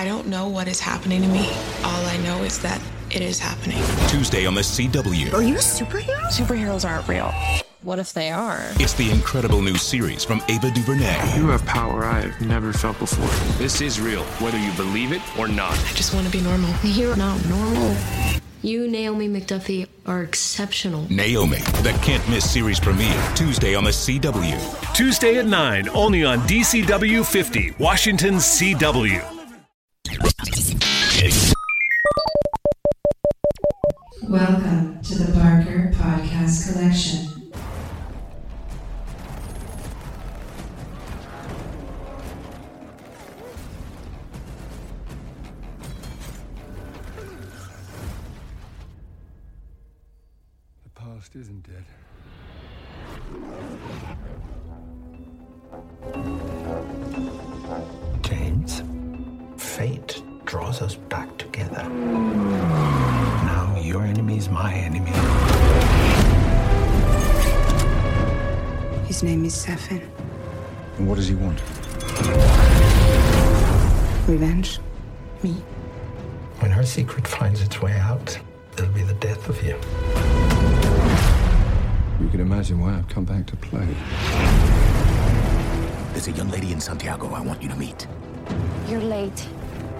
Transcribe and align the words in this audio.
I 0.00 0.06
don't 0.06 0.28
know 0.28 0.48
what 0.48 0.66
is 0.66 0.80
happening 0.80 1.20
to 1.20 1.28
me. 1.28 1.46
All 1.84 2.06
I 2.06 2.16
know 2.24 2.42
is 2.42 2.58
that 2.60 2.80
it 3.10 3.20
is 3.20 3.38
happening. 3.38 3.76
Tuesday 4.08 4.46
on 4.46 4.54
the 4.54 4.62
CW. 4.62 5.34
Are 5.34 5.42
you 5.42 5.56
a 5.56 5.58
superhero? 5.58 6.22
Superheroes 6.28 6.88
aren't 6.88 7.06
real. 7.06 7.30
What 7.82 7.98
if 7.98 8.14
they 8.14 8.30
are? 8.30 8.62
It's 8.76 8.94
the 8.94 9.10
incredible 9.10 9.60
new 9.60 9.74
series 9.74 10.24
from 10.24 10.40
Ava 10.48 10.70
DuVernay. 10.70 11.36
You 11.36 11.48
have 11.48 11.66
power 11.66 12.06
I 12.06 12.22
have 12.22 12.40
never 12.40 12.72
felt 12.72 12.98
before. 12.98 13.28
This 13.58 13.82
is 13.82 14.00
real, 14.00 14.22
whether 14.40 14.56
you 14.56 14.72
believe 14.72 15.12
it 15.12 15.20
or 15.38 15.48
not. 15.48 15.72
I 15.72 15.92
just 15.92 16.14
want 16.14 16.24
to 16.24 16.32
be 16.32 16.40
normal. 16.40 16.74
You're 16.82 17.14
not 17.14 17.44
normal. 17.44 17.94
You, 18.62 18.88
Naomi 18.88 19.28
McDuffie, 19.28 19.86
are 20.06 20.22
exceptional. 20.22 21.06
Naomi, 21.10 21.58
the 21.82 21.92
can't 22.02 22.26
miss 22.30 22.50
series 22.50 22.80
premiere 22.80 23.22
Tuesday 23.34 23.74
on 23.74 23.84
the 23.84 23.90
CW. 23.90 24.94
Tuesday 24.94 25.36
at 25.36 25.44
9, 25.44 25.90
only 25.90 26.24
on 26.24 26.38
DCW 26.48 27.22
50, 27.22 27.74
Washington 27.78 28.36
CW. 28.36 29.39
Welcome 34.30 35.00
to 35.02 35.18
the 35.18 35.32
Barker 35.32 35.90
Podcast 35.92 36.70
Collection. 36.72 37.29
Me. 75.42 75.52
When 76.58 76.70
her 76.70 76.84
secret 76.84 77.26
finds 77.26 77.62
its 77.62 77.80
way 77.80 77.92
out, 77.92 78.38
it'll 78.74 78.92
be 78.92 79.02
the 79.02 79.14
death 79.14 79.48
of 79.48 79.56
you. 79.62 79.74
You 82.22 82.28
can 82.28 82.40
imagine 82.40 82.78
why 82.78 82.98
I've 82.98 83.08
come 83.08 83.24
back 83.24 83.46
to 83.46 83.56
play. 83.56 83.88
There's 86.12 86.28
a 86.28 86.32
young 86.32 86.50
lady 86.50 86.72
in 86.72 86.80
Santiago 86.80 87.28
I 87.32 87.40
want 87.40 87.62
you 87.62 87.70
to 87.70 87.76
meet. 87.76 88.06
You're 88.86 89.00
late. 89.00 89.40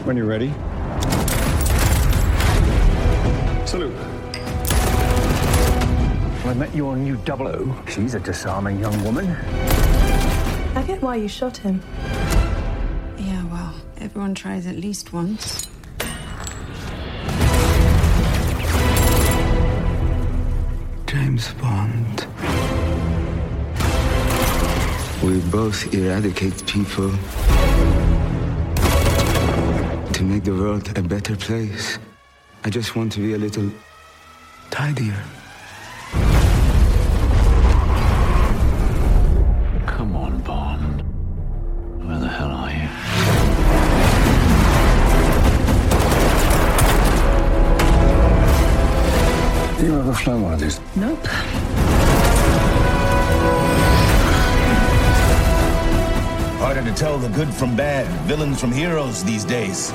When 0.05 0.15
you're 0.15 0.27
ready. 0.27 0.53
Salute. 3.67 3.97
I 6.45 6.55
met 6.55 6.75
your 6.75 6.97
new 6.97 7.17
double 7.25 7.49
O. 7.49 7.83
She's 7.89 8.15
a 8.15 8.21
disarming 8.21 8.79
young 8.79 9.03
woman. 9.05 9.31
I 10.75 10.85
get 10.87 11.01
why 11.01 11.17
you 11.17 11.29
shot 11.29 11.57
him. 11.57 11.81
Everyone 14.21 14.35
tries 14.35 14.67
at 14.67 14.77
least 14.77 15.15
once. 15.15 15.67
James 21.07 21.55
Bond. 21.55 22.27
We 25.23 25.41
both 25.51 25.95
eradicate 25.95 26.67
people 26.67 27.11
to 30.13 30.23
make 30.23 30.45
the 30.45 30.53
world 30.53 30.99
a 30.99 31.03
better 31.03 31.35
place. 31.35 31.99
I 32.65 32.69
just 32.69 32.95
want 32.95 33.13
to 33.13 33.21
be 33.21 33.33
a 33.33 33.39
little 33.39 33.71
tidier. 34.71 35.25
Flown 50.71 51.01
one 51.01 51.13
of 51.13 51.23
these? 51.23 51.27
Nope. 51.27 51.27
Harder 56.61 56.83
to 56.83 56.93
tell 56.95 57.19
the 57.19 57.29
good 57.31 57.53
from 57.53 57.75
bad, 57.75 58.07
villains 58.27 58.61
from 58.61 58.71
heroes 58.73 59.25
these 59.25 59.45
days. 59.45 59.91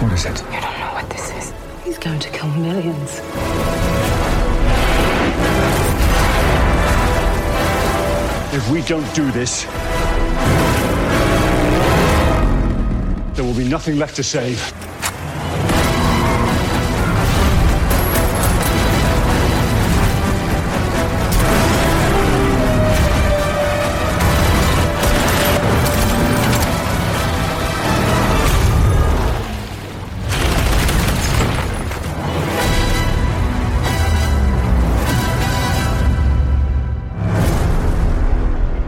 What 0.00 0.12
is 0.12 0.24
it? 0.24 0.38
You 0.40 0.60
don't 0.60 0.78
know 0.78 0.92
what 0.92 1.10
this 1.10 1.30
is. 1.30 1.52
He's 1.84 1.98
going 1.98 2.20
to 2.20 2.30
kill 2.30 2.48
millions. 2.50 3.20
If 8.54 8.70
we 8.70 8.82
don't 8.82 9.14
do 9.16 9.30
this, 9.32 9.64
there 13.34 13.44
will 13.44 13.54
be 13.54 13.68
nothing 13.68 13.98
left 13.98 14.14
to 14.16 14.22
save. 14.22 14.83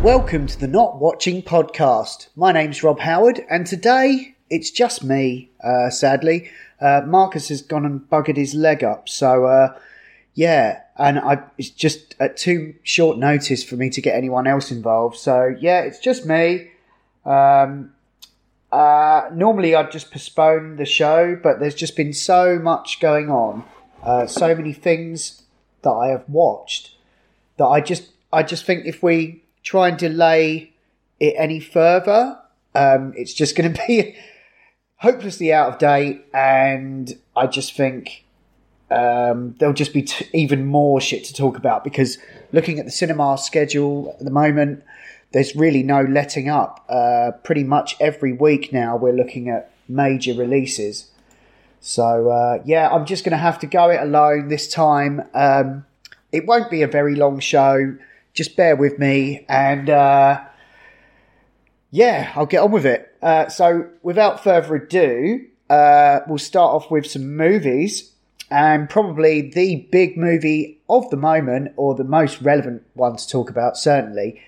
Welcome 0.07 0.47
to 0.47 0.61
the 0.61 0.69
Not 0.69 1.01
Watching 1.01 1.43
Podcast. 1.43 2.29
My 2.37 2.53
name's 2.53 2.85
Rob 2.85 3.01
Howard, 3.01 3.45
and 3.51 3.67
today 3.67 4.37
it's 4.49 4.71
just 4.71 5.03
me, 5.03 5.51
uh, 5.65 5.91
sadly. 5.91 6.49
Uh, 6.81 7.03
Marcus 7.05 7.49
has 7.49 7.61
gone 7.61 7.85
and 7.85 8.03
buggered 8.03 8.37
his 8.37 8.55
leg 8.55 8.85
up, 8.85 9.09
so 9.09 9.47
uh, 9.47 9.77
yeah, 10.35 10.83
and 10.97 11.19
I, 11.19 11.43
it's 11.59 11.71
just 11.71 12.15
at 12.21 12.37
too 12.37 12.77
short 12.85 13.19
notice 13.19 13.65
for 13.65 13.75
me 13.75 13.91
to 13.91 14.01
get 14.01 14.15
anyone 14.15 14.47
else 14.47 14.71
involved. 14.71 15.17
So 15.17 15.53
yeah, 15.59 15.81
it's 15.81 15.99
just 15.99 16.25
me. 16.25 16.71
Um, 17.25 17.93
uh, 18.71 19.23
normally 19.35 19.75
I'd 19.75 19.91
just 19.91 20.13
postpone 20.13 20.77
the 20.77 20.87
show, 20.87 21.35
but 21.35 21.59
there's 21.59 21.75
just 21.75 21.97
been 21.97 22.13
so 22.13 22.61
much 22.61 23.01
going 23.01 23.29
on, 23.29 23.65
uh, 24.05 24.29
so 24.29 24.55
many 24.55 24.73
things 24.73 25.43
that 25.83 25.91
I 25.91 26.11
have 26.11 26.29
watched 26.29 26.93
that 27.57 27.67
I 27.67 27.81
just 27.81 28.11
I 28.33 28.45
just 28.45 28.65
think 28.65 28.87
if 28.87 29.03
we 29.03 29.43
try 29.67 29.89
and 29.89 29.99
delay 29.99 30.73
it 31.19 31.35
any 31.37 31.59
further, 31.59 32.39
um, 32.77 33.13
it's 33.17 33.35
just 33.35 33.57
going 33.57 33.75
to 33.75 33.87
be 33.87 34.17
hopelessly 34.99 35.53
out 35.53 35.73
of 35.73 35.79
date, 35.79 36.25
and 36.33 37.19
I 37.35 37.49
just 37.49 37.77
think 37.77 38.25
um, 38.93 39.57
there'll 39.59 39.75
just 39.75 39.93
be 39.93 40.03
t- 40.03 40.29
even 40.33 40.67
more 40.67 41.01
shit 41.01 41.25
to 41.25 41.35
talk 41.35 41.59
about 41.59 41.83
because 41.83 42.17
looking 42.53 42.79
at 42.79 42.85
the 42.85 42.93
cinema 42.93 43.37
schedule 43.39 44.15
at 44.21 44.25
the 44.25 44.31
moment, 44.31 44.85
there's 45.33 45.57
really 45.57 45.83
no 45.83 46.03
letting 46.03 46.49
up. 46.49 46.85
Uh, 46.89 47.33
pretty 47.43 47.65
much 47.65 47.97
every 48.01 48.33
week 48.33 48.73
now, 48.73 48.97
we're 48.97 49.13
looking 49.13 49.49
at 49.49 49.73
major 49.89 50.33
releases. 50.33 51.11
So 51.81 52.31
uh, 52.31 52.63
yeah, 52.65 52.89
I'm 52.89 53.05
just 53.05 53.25
going 53.25 53.33
to 53.33 53.39
have 53.39 53.59
to 53.61 53.67
go 53.67 53.91
it 53.91 54.01
alone 54.01 54.47
this 54.47 54.69
time. 54.69 55.25
Um, 55.35 55.85
it 56.31 56.47
won't 56.47 56.71
be 56.71 56.83
a 56.83 56.89
very 56.89 57.17
long 57.17 57.41
show. 57.41 57.97
Just 58.37 58.55
bear 58.55 58.77
with 58.77 58.99
me, 58.99 59.47
and 59.49 59.89
uh, 59.89 60.45
yeah, 61.91 62.33
I'll 62.37 62.45
get 62.45 62.63
on 62.63 62.71
with 62.71 62.85
it. 62.85 63.17
Uh, 63.23 63.49
so, 63.49 63.89
without 64.03 64.45
further 64.45 64.77
ado, 64.77 65.47
uh, 65.71 66.21
we'll 66.29 66.37
start 66.37 66.75
off 66.75 66.91
with 66.91 67.07
some 67.07 67.35
movies, 67.35 68.13
and 68.51 68.91
probably 68.91 69.41
the 69.41 69.89
big 69.91 70.19
movie 70.19 70.81
of 70.87 71.09
the 71.09 71.17
moment, 71.17 71.73
or 71.77 71.95
the 71.95 72.05
most 72.05 72.43
relevant 72.43 72.83
one 72.93 73.17
to 73.17 73.27
talk 73.27 73.49
about, 73.49 73.79
certainly, 73.79 74.39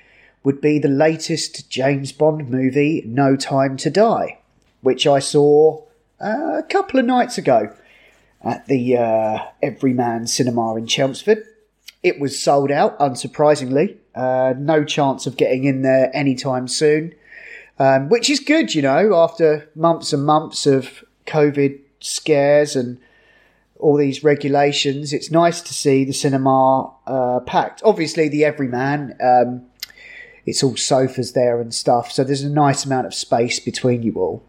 would 0.44 0.60
be 0.60 0.78
the 0.78 0.88
latest 0.88 1.70
James 1.70 2.12
Bond 2.12 2.50
movie, 2.50 3.02
No 3.06 3.36
Time 3.36 3.78
to 3.78 3.88
Die, 3.88 4.38
which 4.82 5.06
I 5.06 5.18
saw 5.18 5.82
uh, 6.20 6.58
a 6.58 6.62
couple 6.62 7.00
of 7.00 7.06
nights 7.06 7.38
ago 7.38 7.74
at 8.42 8.66
the 8.66 8.98
uh, 8.98 9.38
Everyman 9.62 10.26
Cinema 10.26 10.76
in 10.76 10.86
Chelmsford. 10.86 11.46
It 12.02 12.20
was 12.20 12.40
sold 12.40 12.70
out, 12.70 12.98
unsurprisingly. 12.98 13.96
Uh, 14.14 14.54
no 14.58 14.84
chance 14.84 15.26
of 15.26 15.36
getting 15.36 15.64
in 15.64 15.82
there 15.82 16.10
anytime 16.14 16.68
soon, 16.68 17.14
um, 17.78 18.08
which 18.08 18.30
is 18.30 18.40
good, 18.40 18.74
you 18.74 18.82
know, 18.82 19.14
after 19.16 19.68
months 19.74 20.12
and 20.12 20.24
months 20.24 20.66
of 20.66 21.04
COVID 21.26 21.78
scares 22.00 22.74
and 22.76 22.98
all 23.78 23.96
these 23.96 24.24
regulations. 24.24 25.12
It's 25.12 25.30
nice 25.30 25.60
to 25.62 25.74
see 25.74 26.04
the 26.04 26.12
cinema 26.12 26.92
uh, 27.06 27.40
packed. 27.40 27.82
Obviously, 27.84 28.28
the 28.28 28.44
Everyman 28.44 29.16
um, 29.20 29.68
it's 30.48 30.62
all 30.62 30.76
sofas 30.76 31.32
there 31.32 31.60
and 31.60 31.74
stuff. 31.74 32.10
So 32.10 32.24
there's 32.24 32.42
a 32.42 32.48
nice 32.48 32.86
amount 32.86 33.06
of 33.06 33.12
space 33.12 33.60
between 33.60 34.02
you 34.02 34.14
all. 34.14 34.42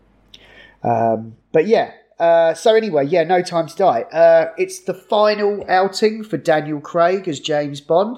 Um, 0.81 1.35
but 1.51 1.67
yeah, 1.67 1.91
uh, 2.19 2.53
so 2.53 2.75
anyway, 2.75 3.05
yeah, 3.05 3.23
No 3.23 3.41
Time 3.41 3.67
to 3.67 3.75
Die. 3.75 4.01
Uh, 4.01 4.51
it's 4.57 4.79
the 4.79 4.93
final 4.93 5.63
outing 5.69 6.23
for 6.23 6.37
Daniel 6.37 6.81
Craig 6.81 7.27
as 7.27 7.39
James 7.39 7.81
Bond. 7.81 8.17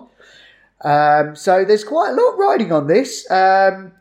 Um, 0.84 1.36
so 1.36 1.64
there's 1.64 1.84
quite 1.84 2.10
a 2.10 2.14
lot 2.14 2.38
riding 2.38 2.72
on 2.72 2.88
this. 2.88 3.30
Um, 3.30 3.94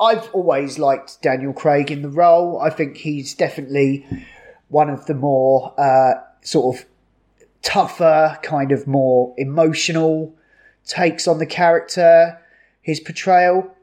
I've 0.00 0.28
always 0.32 0.78
liked 0.78 1.20
Daniel 1.22 1.52
Craig 1.52 1.90
in 1.90 2.02
the 2.02 2.08
role. 2.08 2.60
I 2.60 2.70
think 2.70 2.96
he's 2.98 3.34
definitely 3.34 4.06
one 4.68 4.90
of 4.90 5.06
the 5.06 5.14
more 5.14 5.78
uh, 5.78 6.14
sort 6.42 6.76
of 6.76 6.86
tougher, 7.62 8.38
kind 8.42 8.72
of 8.72 8.86
more 8.86 9.34
emotional 9.36 10.34
takes 10.86 11.26
on 11.26 11.38
the 11.38 11.46
character, 11.46 12.38
his 12.80 13.00
portrayal. 13.00 13.74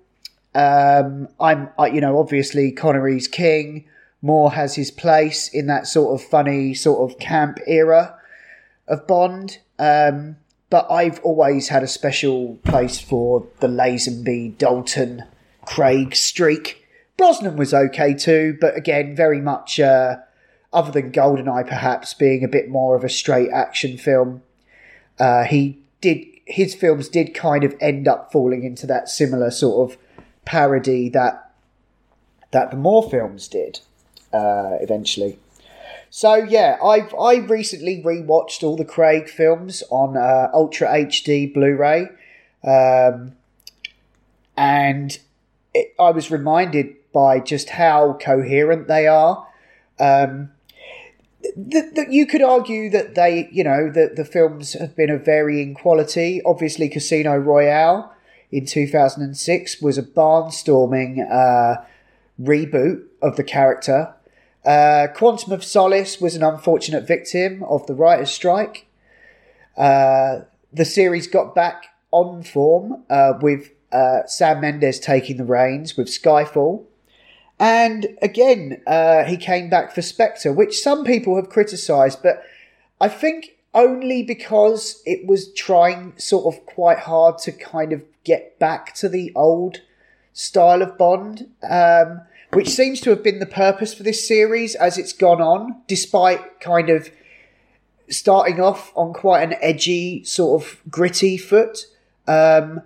Um, 0.55 1.29
I'm, 1.39 1.69
I, 1.77 1.87
you 1.87 2.01
know, 2.01 2.19
obviously 2.19 2.71
Connery's 2.71 3.27
king. 3.27 3.85
Moore 4.23 4.53
has 4.53 4.75
his 4.75 4.89
place 4.89 5.49
in 5.49 5.67
that 5.67 5.85
sort 5.85 6.19
of 6.19 6.25
funny, 6.25 6.73
sort 6.73 7.11
of 7.11 7.19
camp 7.19 7.59
era 7.67 8.17
of 8.87 9.05
Bond. 9.05 9.59
Um, 9.77 10.37
but 10.69 10.89
I've 10.89 11.19
always 11.19 11.67
had 11.67 11.83
a 11.83 11.87
special 11.87 12.55
place 12.63 12.99
for 12.99 13.45
the 13.59 13.67
Lazenby, 13.67 14.57
Dalton, 14.57 15.25
Craig 15.65 16.15
streak. 16.15 16.87
Brosnan 17.17 17.57
was 17.57 17.73
okay 17.73 18.13
too, 18.13 18.57
but 18.59 18.75
again, 18.77 19.13
very 19.13 19.41
much 19.41 19.79
uh, 19.79 20.15
other 20.71 20.91
than 20.91 21.11
Goldeneye, 21.11 21.67
perhaps 21.67 22.13
being 22.13 22.43
a 22.43 22.47
bit 22.47 22.69
more 22.69 22.95
of 22.95 23.03
a 23.03 23.09
straight 23.09 23.51
action 23.51 23.97
film. 23.97 24.41
Uh, 25.19 25.43
he 25.43 25.77
did 26.01 26.25
his 26.45 26.73
films 26.73 27.07
did 27.07 27.33
kind 27.33 27.63
of 27.63 27.75
end 27.79 28.07
up 28.07 28.31
falling 28.31 28.63
into 28.63 28.87
that 28.87 29.07
similar 29.07 29.51
sort 29.51 29.91
of 29.91 29.97
parody 30.45 31.09
that 31.09 31.51
that 32.51 32.71
the 32.71 32.77
Moore 32.77 33.09
films 33.09 33.47
did 33.47 33.79
uh, 34.33 34.77
eventually. 34.81 35.39
So 36.09 36.35
yeah, 36.35 36.77
I've 36.83 37.13
I 37.15 37.37
recently 37.37 38.01
rewatched 38.03 38.63
all 38.63 38.75
the 38.75 38.85
Craig 38.85 39.29
films 39.29 39.83
on 39.89 40.15
uh, 40.15 40.49
Ultra 40.53 40.87
HD 40.87 41.51
Blu-ray, 41.51 42.07
um, 42.63 43.33
and 44.55 45.17
it, 45.73 45.95
I 45.99 46.11
was 46.11 46.29
reminded 46.29 46.95
by 47.13 47.39
just 47.39 47.71
how 47.71 48.17
coherent 48.21 48.87
they 48.87 49.07
are. 49.07 49.47
Um, 49.99 50.51
that 51.55 52.07
you 52.09 52.25
could 52.25 52.41
argue 52.41 52.89
that 52.89 53.15
they, 53.15 53.49
you 53.51 53.63
know, 53.63 53.91
that 53.91 54.15
the 54.15 54.25
films 54.25 54.73
have 54.73 54.95
been 54.95 55.09
of 55.09 55.25
varying 55.25 55.73
quality. 55.73 56.41
Obviously, 56.45 56.89
Casino 56.89 57.35
Royale 57.35 58.13
in 58.51 58.65
2006 58.65 59.81
was 59.81 59.97
a 59.97 60.03
barnstorming 60.03 61.19
uh, 61.29 61.83
reboot 62.41 63.03
of 63.21 63.35
the 63.35 63.43
character. 63.43 64.13
Uh, 64.65 65.07
Quantum 65.13 65.51
of 65.51 65.63
Solace 65.63 66.21
was 66.21 66.35
an 66.35 66.43
unfortunate 66.43 67.05
victim 67.05 67.63
of 67.63 67.85
the 67.87 67.93
writer's 67.93 68.31
strike. 68.31 68.87
Uh, 69.75 70.41
the 70.71 70.85
series 70.85 71.27
got 71.27 71.53
back 71.53 71.87
on 72.11 72.43
form 72.43 73.03
uh, 73.09 73.33
with 73.41 73.71
uh, 73.91 74.25
Sam 74.25 74.61
Mendes 74.61 74.99
taking 74.99 75.37
the 75.37 75.43
reins 75.43 75.97
with 75.97 76.07
Skyfall. 76.07 76.85
And 77.59 78.17
again, 78.21 78.81
uh, 78.87 79.23
he 79.23 79.37
came 79.37 79.69
back 79.69 79.93
for 79.93 80.01
Spectre, 80.01 80.51
which 80.51 80.81
some 80.81 81.03
people 81.03 81.35
have 81.35 81.49
criticised, 81.49 82.23
but 82.23 82.43
I 82.99 83.09
think 83.09 83.57
only 83.73 84.23
because 84.23 85.01
it 85.05 85.27
was 85.27 85.51
trying 85.53 86.13
sort 86.17 86.53
of 86.53 86.65
quite 86.65 86.99
hard 86.99 87.37
to 87.39 87.51
kind 87.51 87.91
of 87.91 88.03
get 88.23 88.57
back 88.59 88.93
to 88.95 89.09
the 89.09 89.31
old 89.35 89.81
style 90.33 90.81
of 90.81 90.97
Bond, 90.97 91.49
um, 91.69 92.21
which 92.53 92.69
seems 92.69 92.99
to 93.01 93.09
have 93.09 93.23
been 93.23 93.39
the 93.39 93.45
purpose 93.45 93.93
for 93.93 94.03
this 94.03 94.27
series 94.27 94.75
as 94.75 94.97
it's 94.97 95.13
gone 95.13 95.41
on, 95.41 95.81
despite 95.87 96.59
kind 96.59 96.89
of 96.89 97.09
starting 98.09 98.59
off 98.59 98.91
on 98.95 99.13
quite 99.13 99.43
an 99.43 99.55
edgy, 99.61 100.23
sort 100.23 100.61
of 100.61 100.79
gritty 100.89 101.37
foot. 101.37 101.85
Um, 102.27 102.81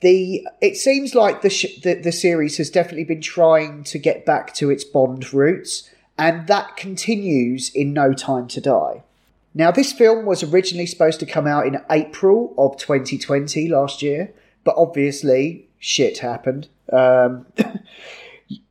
the 0.00 0.46
it 0.60 0.76
seems 0.76 1.14
like 1.14 1.42
the, 1.42 1.50
sh- 1.50 1.80
the 1.82 1.94
the 1.94 2.12
series 2.12 2.58
has 2.58 2.70
definitely 2.70 3.04
been 3.04 3.22
trying 3.22 3.84
to 3.84 3.98
get 3.98 4.26
back 4.26 4.54
to 4.54 4.70
its 4.70 4.84
Bond 4.84 5.32
roots, 5.32 5.90
and 6.18 6.46
that 6.48 6.76
continues 6.76 7.70
in 7.74 7.92
No 7.92 8.12
Time 8.12 8.48
to 8.48 8.60
Die. 8.60 9.02
Now, 9.54 9.70
this 9.70 9.90
film 9.90 10.26
was 10.26 10.42
originally 10.42 10.84
supposed 10.84 11.18
to 11.20 11.26
come 11.26 11.46
out 11.46 11.66
in 11.66 11.80
April 11.90 12.54
of 12.58 12.76
2020 12.76 13.68
last 13.68 14.02
year, 14.02 14.34
but 14.64 14.74
obviously 14.76 15.66
shit 15.78 16.18
happened. 16.18 16.68
Um, 16.92 17.46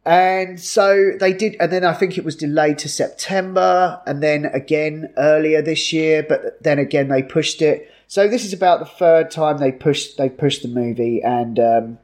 and 0.06 0.60
so 0.60 1.12
they 1.20 1.34
did, 1.34 1.56
and 1.60 1.72
then 1.72 1.84
I 1.84 1.94
think 1.94 2.18
it 2.18 2.24
was 2.24 2.36
delayed 2.36 2.78
to 2.80 2.90
September, 2.90 4.02
and 4.06 4.22
then 4.22 4.46
again 4.46 5.12
earlier 5.18 5.62
this 5.62 5.92
year, 5.92 6.24
but 6.28 6.62
then 6.64 6.78
again 6.80 7.08
they 7.08 7.24
pushed 7.24 7.62
it. 7.62 7.92
So 8.08 8.28
this 8.28 8.46
is 8.46 8.54
about 8.54 8.80
the 8.80 8.86
third 8.86 9.32
time 9.32 9.58
they 9.58 9.72
pushed 9.72 10.18
they 10.18 10.30
pushed 10.30 10.62
the 10.62 10.68
movie, 10.68 11.22
and 11.24 11.60
um, 11.60 11.98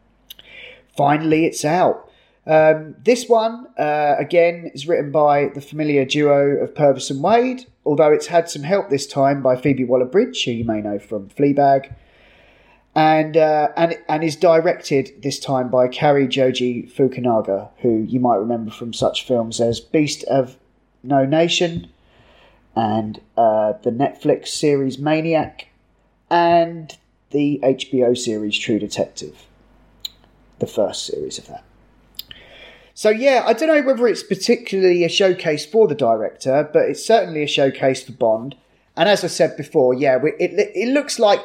finally 0.98 1.46
it's 1.46 1.64
out. 1.64 2.10
Um, 2.48 2.96
this 3.04 3.30
one 3.30 3.68
uh, 3.78 4.16
again 4.18 4.72
is 4.74 4.88
written 4.88 5.12
by 5.12 5.50
the 5.50 5.62
familiar 5.62 6.06
duo 6.06 6.58
of 6.64 6.74
Purvis 6.74 7.12
and 7.12 7.22
Wade, 7.22 7.68
although 7.86 8.12
it's 8.12 8.28
had 8.28 8.50
some 8.50 8.64
help 8.64 8.90
this 8.90 9.06
time 9.06 9.44
by 9.44 9.56
Phoebe 9.56 9.84
Waller-Bridge, 9.84 10.44
who 10.46 10.52
you 10.52 10.66
may 10.66 10.82
know 10.82 10.98
from 10.98 11.30
Fleabag, 11.30 11.94
and 12.96 13.38
uh, 13.38 13.70
and 13.78 13.98
and 14.10 14.24
is 14.24 14.36
directed 14.36 15.22
this 15.22 15.40
time 15.40 15.70
by 15.70 15.88
Cary 15.88 16.28
Joji 16.28 16.84
Fukunaga, 16.84 17.70
who 17.78 18.04
you 18.04 18.20
might 18.20 18.36
remember 18.36 18.72
from 18.72 18.94
such 18.94 19.26
films 19.26 19.62
as 19.62 19.80
Beast 19.80 20.24
of 20.26 20.58
No 21.04 21.26
Nation 21.26 21.90
and 22.76 23.22
uh, 23.38 23.74
the 23.84 23.92
Netflix 23.92 24.50
series 24.50 24.98
Maniac 24.98 25.68
and 26.30 26.98
the 27.32 27.60
HBO 27.64 28.18
series 28.18 28.58
True 28.58 28.80
Detective, 28.80 29.46
the 30.60 30.68
first 30.68 31.06
series 31.06 31.38
of 31.38 31.48
that. 31.48 31.64
So 32.94 33.10
yeah, 33.10 33.44
I 33.46 33.54
don't 33.54 33.70
know 33.70 33.82
whether 33.82 34.08
it's 34.08 34.24
particularly 34.24 35.06
a 35.06 35.10
showcase 35.10 35.66
for 35.66 35.88
the 35.88 35.96
director, 35.96 36.70
but 36.72 36.84
it's 36.84 37.06
certainly 37.06 37.42
a 37.42 37.48
showcase 37.48 38.04
for 38.04 38.12
Bond. 38.12 38.56
And 38.98 39.08
as 39.08 39.24
I 39.24 39.28
said 39.28 39.56
before, 39.56 39.94
yeah, 39.94 40.20
it 40.22 40.72
it 40.76 40.90
looks 40.90 41.18
like 41.18 41.40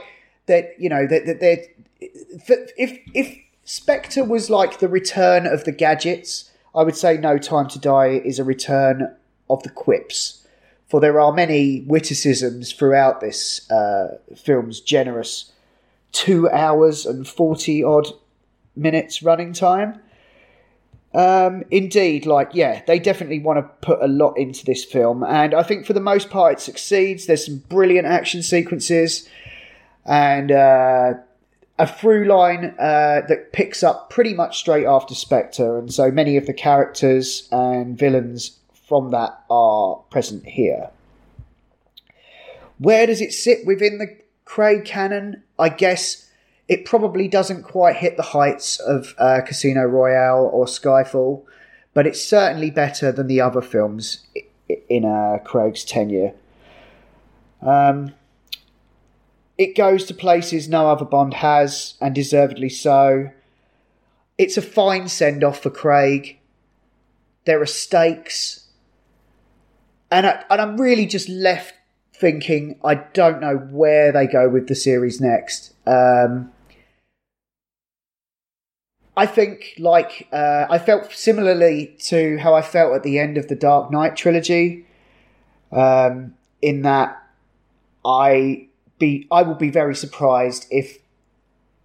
that 0.47 0.75
you 0.79 0.89
know 0.89 1.07
that 1.07 1.27
that 1.27 1.69
if 2.01 2.99
if 3.15 3.39
Spectre 3.65 4.25
was 4.25 4.49
like 4.51 4.79
the 4.79 4.89
return 4.89 5.47
of 5.47 5.65
the 5.65 5.73
gadgets, 5.73 6.51
I 6.75 6.83
would 6.83 6.97
say 6.97 7.17
No 7.17 7.39
Time 7.39 7.69
to 7.69 7.79
Die 7.79 8.21
is 8.25 8.39
a 8.39 8.45
return 8.45 9.15
of 9.49 9.63
the 9.63 9.71
quips 9.71 10.47
for 10.89 11.01
there 11.01 11.21
are 11.21 11.33
many 11.33 11.81
witticisms 11.87 12.73
throughout 12.73 13.21
this 13.21 13.69
uh, 13.71 14.19
film's 14.37 14.81
generous 14.81 15.53
two 16.13 16.49
hours 16.51 17.05
and 17.05 17.27
40 17.27 17.83
odd 17.85 18.07
minutes 18.75 19.23
running 19.23 19.53
time. 19.53 20.01
Um, 21.13 21.65
indeed, 21.71 22.27
like, 22.27 22.51
yeah, 22.53 22.83
they 22.87 22.99
definitely 22.99 23.41
want 23.41 23.59
to 23.59 23.87
put 23.87 24.03
a 24.03 24.07
lot 24.07 24.35
into 24.35 24.65
this 24.65 24.85
film, 24.85 25.25
and 25.25 25.55
I 25.55 25.63
think 25.63 25.87
for 25.87 25.95
the 25.95 26.01
most 26.01 26.29
part 26.29 26.55
it 26.55 26.61
succeeds. 26.61 27.27
There's 27.27 27.47
some 27.47 27.59
brilliant 27.69 28.07
action 28.07 28.43
sequences 28.43 29.29
and 30.07 30.51
uh, 30.51 31.15
a 31.79 31.87
through 31.87 32.27
line 32.27 32.75
uh, 32.79 33.23
that 33.29 33.53
picks 33.53 33.83
up 33.83 34.09
pretty 34.09 34.33
much 34.33 34.59
straight 34.59 34.87
after 34.87 35.15
Spectre, 35.15 35.79
and 35.79 35.93
so 35.93 36.11
many 36.11 36.37
of 36.37 36.47
the 36.47 36.55
characters 36.55 37.49
and 37.53 37.99
villains 37.99 38.59
from 38.89 39.11
that 39.11 39.43
are 39.51 39.97
present 40.11 40.47
here. 40.47 40.91
Where 42.79 43.07
does 43.07 43.21
it 43.21 43.33
sit 43.33 43.67
within 43.67 43.99
the 43.99 44.17
Craig 44.45 44.85
canon? 44.85 45.43
I 45.59 45.71
guess 45.71 46.31
it 46.69 46.85
probably 46.85 47.27
doesn't 47.29 47.63
quite 47.63 47.97
hit 47.97 48.17
the 48.17 48.23
heights 48.23 48.79
of 48.81 49.15
uh, 49.19 49.41
Casino 49.47 49.85
Royale 49.85 50.49
or 50.53 50.67
Skyfall, 50.67 51.45
but 51.95 52.07
it's 52.07 52.25
certainly 52.25 52.71
better 52.71 53.11
than 53.13 53.27
the 53.27 53.41
other 53.41 53.63
films 53.63 54.27
in 54.89 55.05
uh, 55.05 55.39
Craig's 55.45 55.85
tenure. 55.85 56.33
Um, 57.63 58.13
it 59.59 59.77
goes 59.77 60.05
to 60.07 60.15
places 60.15 60.69
no 60.69 60.89
other 60.89 61.05
Bond 61.05 61.35
has, 61.35 61.95
and 62.01 62.15
deservedly 62.15 62.69
so. 62.69 63.31
It's 64.39 64.57
a 64.57 64.63
fine 64.63 65.09
send 65.09 65.43
off 65.43 65.63
for 65.63 65.71
Craig. 65.71 66.39
There 67.45 67.61
are 67.61 67.67
stakes 67.67 68.67
and 70.11 70.27
I, 70.27 70.45
and 70.51 70.61
I'm 70.61 70.81
really 70.81 71.07
just 71.07 71.29
left 71.29 71.75
thinking 72.15 72.79
I 72.85 72.95
don't 72.95 73.41
know 73.41 73.57
where 73.57 74.13
they 74.13 74.27
go 74.27 74.49
with 74.49 74.69
the 74.69 74.75
series 74.75 75.21
next. 75.21 75.75
Um, 75.87 76.53
I 79.17 79.27
think 79.27 79.75
like 79.79 80.29
uh, 80.33 80.67
I 80.69 80.79
felt 80.79 81.13
similarly 81.13 81.97
to 82.05 82.39
how 82.39 82.55
I 82.55 82.63
felt 82.63 82.95
at 82.95 83.03
the 83.03 83.19
end 83.19 83.37
of 83.39 83.49
the 83.49 83.55
Dark 83.55 83.91
Knight 83.91 84.17
trilogy, 84.17 84.87
um, 85.73 86.35
in 86.63 86.83
that 86.83 87.23
I 88.05 88.69
be 88.99 89.27
I 89.31 89.43
will 89.43 89.55
be 89.55 89.71
very 89.71 89.95
surprised 89.95 90.67
if 90.71 90.99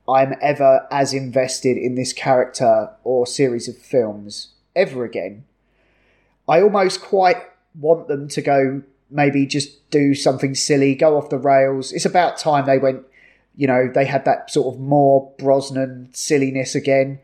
I'm 0.08 0.36
ever 0.42 0.88
as 0.92 1.14
invested 1.14 1.78
in 1.78 1.96
this 1.96 2.14
character 2.14 2.90
or 3.04 3.26
series 3.26 3.68
of 3.68 3.78
films 3.78 4.50
ever 4.76 5.04
again. 5.04 5.46
I 6.48 6.62
almost 6.62 7.02
quite 7.02 7.38
want 7.80 8.08
them 8.08 8.28
to 8.30 8.42
go 8.42 8.84
maybe 9.10 9.46
just 9.46 9.90
do 9.90 10.16
something 10.16 10.56
silly, 10.56 10.96
go 10.96 11.18
off 11.18 11.30
the 11.30 11.38
rails. 11.38 11.92
It's 11.92 12.06
about 12.06 12.38
time 12.38 12.66
they 12.66 12.78
went, 12.78 13.04
you 13.56 13.68
know, 13.68 13.92
they 13.94 14.06
had 14.06 14.26
that 14.26 14.50
sort 14.50 14.74
of 14.74 14.82
more 14.82 15.32
Brosnan 15.38 16.10
silliness 16.14 16.76
again. 16.76 17.20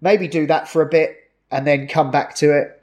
Maybe 0.00 0.28
do 0.28 0.46
that 0.46 0.68
for 0.68 0.80
a 0.80 0.86
bit 0.86 1.30
and 1.50 1.66
then 1.66 1.88
come 1.88 2.10
back 2.10 2.34
to 2.36 2.56
it. 2.56 2.80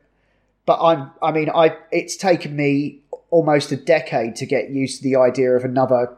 But 0.65 0.81
I'm, 0.81 1.11
I 1.21 1.31
mean, 1.31 1.49
I 1.49 1.77
it's 1.91 2.15
taken 2.15 2.55
me 2.55 2.99
almost 3.29 3.71
a 3.71 3.77
decade 3.77 4.35
to 4.35 4.45
get 4.45 4.69
used 4.69 4.97
to 4.97 5.03
the 5.03 5.15
idea 5.15 5.51
of 5.51 5.63
another 5.63 6.17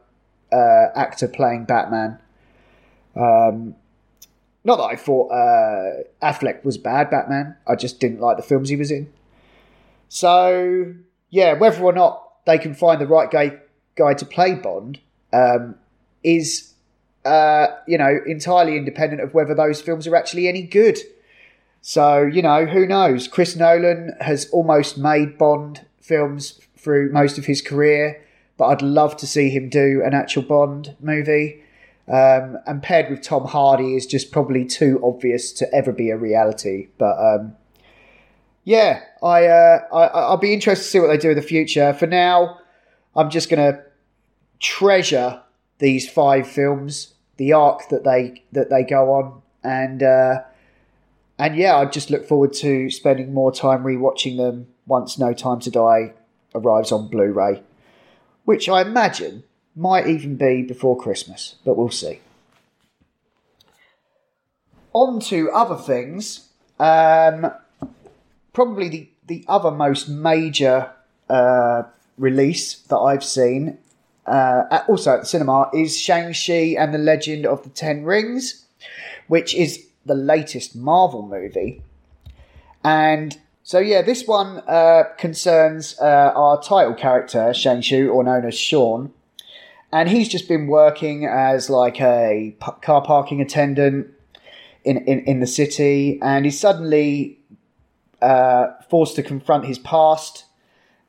uh, 0.53 0.91
actor 0.95 1.27
playing 1.27 1.65
Batman. 1.65 2.19
Um, 3.15 3.75
not 4.63 4.77
that 4.77 4.83
I 4.83 4.95
thought 4.95 5.29
uh, 5.29 6.03
Affleck 6.21 6.63
was 6.63 6.77
bad 6.77 7.09
Batman. 7.09 7.57
I 7.67 7.75
just 7.75 7.99
didn't 7.99 8.21
like 8.21 8.37
the 8.37 8.43
films 8.43 8.69
he 8.69 8.75
was 8.75 8.91
in. 8.91 9.11
So 10.07 10.93
yeah, 11.29 11.53
whether 11.53 11.81
or 11.83 11.91
not 11.91 12.45
they 12.45 12.57
can 12.57 12.73
find 12.73 13.01
the 13.01 13.07
right 13.07 13.29
guy 13.29 13.57
guy 13.95 14.13
to 14.13 14.25
play 14.25 14.55
Bond 14.55 14.99
um, 15.33 15.75
is 16.23 16.73
uh, 17.25 17.67
you 17.87 17.97
know 17.97 18.19
entirely 18.25 18.77
independent 18.77 19.21
of 19.21 19.33
whether 19.33 19.55
those 19.55 19.81
films 19.81 20.07
are 20.07 20.15
actually 20.15 20.47
any 20.47 20.63
good. 20.63 20.99
So 21.81 22.21
you 22.21 22.41
know 22.41 22.65
who 22.65 22.85
knows? 22.85 23.27
Chris 23.27 23.55
Nolan 23.55 24.15
has 24.21 24.49
almost 24.51 24.97
made 24.97 25.37
Bond 25.37 25.85
films 25.99 26.61
through 26.77 27.11
most 27.11 27.37
of 27.37 27.45
his 27.45 27.61
career, 27.61 28.22
but 28.57 28.65
I'd 28.65 28.81
love 28.81 29.17
to 29.17 29.27
see 29.27 29.49
him 29.49 29.69
do 29.69 30.01
an 30.05 30.13
actual 30.13 30.43
Bond 30.43 30.95
movie. 30.99 31.59
Um, 32.05 32.57
and 32.67 32.83
paired 32.83 33.09
with 33.09 33.21
Tom 33.21 33.45
Hardy 33.45 33.95
is 33.95 34.05
just 34.05 34.31
probably 34.31 34.65
too 34.65 34.99
obvious 35.01 35.53
to 35.53 35.73
ever 35.73 35.93
be 35.93 36.09
a 36.09 36.17
reality. 36.17 36.89
But 36.97 37.17
um, 37.17 37.55
yeah, 38.65 39.01
I, 39.21 39.45
uh, 39.45 39.79
I 39.91 40.05
I'll 40.07 40.37
be 40.37 40.53
interested 40.53 40.83
to 40.83 40.89
see 40.89 40.99
what 40.99 41.07
they 41.07 41.17
do 41.17 41.29
in 41.29 41.35
the 41.35 41.41
future. 41.41 41.93
For 41.93 42.07
now, 42.07 42.59
I'm 43.15 43.29
just 43.29 43.49
to 43.61 43.83
treasure 44.59 45.41
these 45.79 46.09
five 46.09 46.47
films, 46.47 47.13
the 47.37 47.53
arc 47.53 47.89
that 47.89 48.03
they 48.03 48.43
that 48.51 48.69
they 48.69 48.83
go 48.83 49.13
on, 49.13 49.41
and 49.63 50.01
uh, 50.01 50.41
and 51.37 51.55
yeah, 51.55 51.77
I 51.77 51.85
just 51.85 52.09
look 52.09 52.25
forward 52.25 52.53
to 52.53 52.89
spending 52.89 53.33
more 53.33 53.51
time 53.51 53.83
rewatching 53.83 54.37
them 54.37 54.67
once 54.85 55.17
No 55.17 55.33
Time 55.33 55.59
to 55.61 55.71
Die 55.71 56.13
arrives 56.55 56.91
on 56.91 57.09
Blu-ray, 57.09 57.61
which 58.45 58.69
I 58.69 58.81
imagine 58.81 59.43
might 59.75 60.07
even 60.07 60.35
be 60.35 60.61
before 60.61 60.97
Christmas, 60.97 61.55
but 61.65 61.75
we'll 61.75 61.89
see. 61.89 62.19
On 64.93 65.19
to 65.21 65.49
other 65.51 65.75
things. 65.75 66.49
Um, 66.79 67.51
probably 68.51 68.89
the, 68.89 69.09
the 69.27 69.45
other 69.47 69.71
most 69.71 70.07
major 70.07 70.91
uh, 71.29 71.83
release 72.17 72.75
that 72.75 72.97
I've 72.97 73.23
seen, 73.23 73.79
uh, 74.25 74.83
also 74.87 75.15
at 75.15 75.21
the 75.21 75.25
cinema, 75.25 75.69
is 75.73 75.99
Shang-Chi 75.99 76.75
and 76.77 76.93
the 76.93 76.99
Legend 76.99 77.45
of 77.45 77.63
the 77.63 77.69
Ten 77.69 78.03
Rings, 78.03 78.65
which 79.27 79.55
is 79.55 79.85
the 80.05 80.15
latest 80.15 80.75
Marvel 80.75 81.27
movie. 81.27 81.81
And 82.83 83.37
so, 83.63 83.79
yeah, 83.79 84.01
this 84.01 84.27
one 84.27 84.61
uh, 84.67 85.03
concerns 85.17 85.95
uh, 85.99 86.31
our 86.35 86.61
title 86.61 86.93
character, 86.93 87.53
Shang-Chi, 87.53 88.03
or 88.03 88.23
known 88.23 88.45
as 88.45 88.55
Sean. 88.57 89.11
And 89.91 90.09
he's 90.09 90.27
just 90.27 90.47
been 90.47 90.67
working 90.67 91.25
as 91.25 91.69
like 91.69 92.01
a 92.01 92.55
p- 92.59 92.71
car 92.81 93.01
parking 93.01 93.41
attendant 93.41 94.07
in, 94.83 94.97
in, 94.97 95.19
in 95.19 95.39
the 95.39 95.47
city, 95.47 96.19
and 96.21 96.45
he's 96.45 96.59
suddenly 96.59 97.39
uh, 98.21 98.67
forced 98.89 99.15
to 99.15 99.23
confront 99.23 99.65
his 99.65 99.79
past 99.79 100.45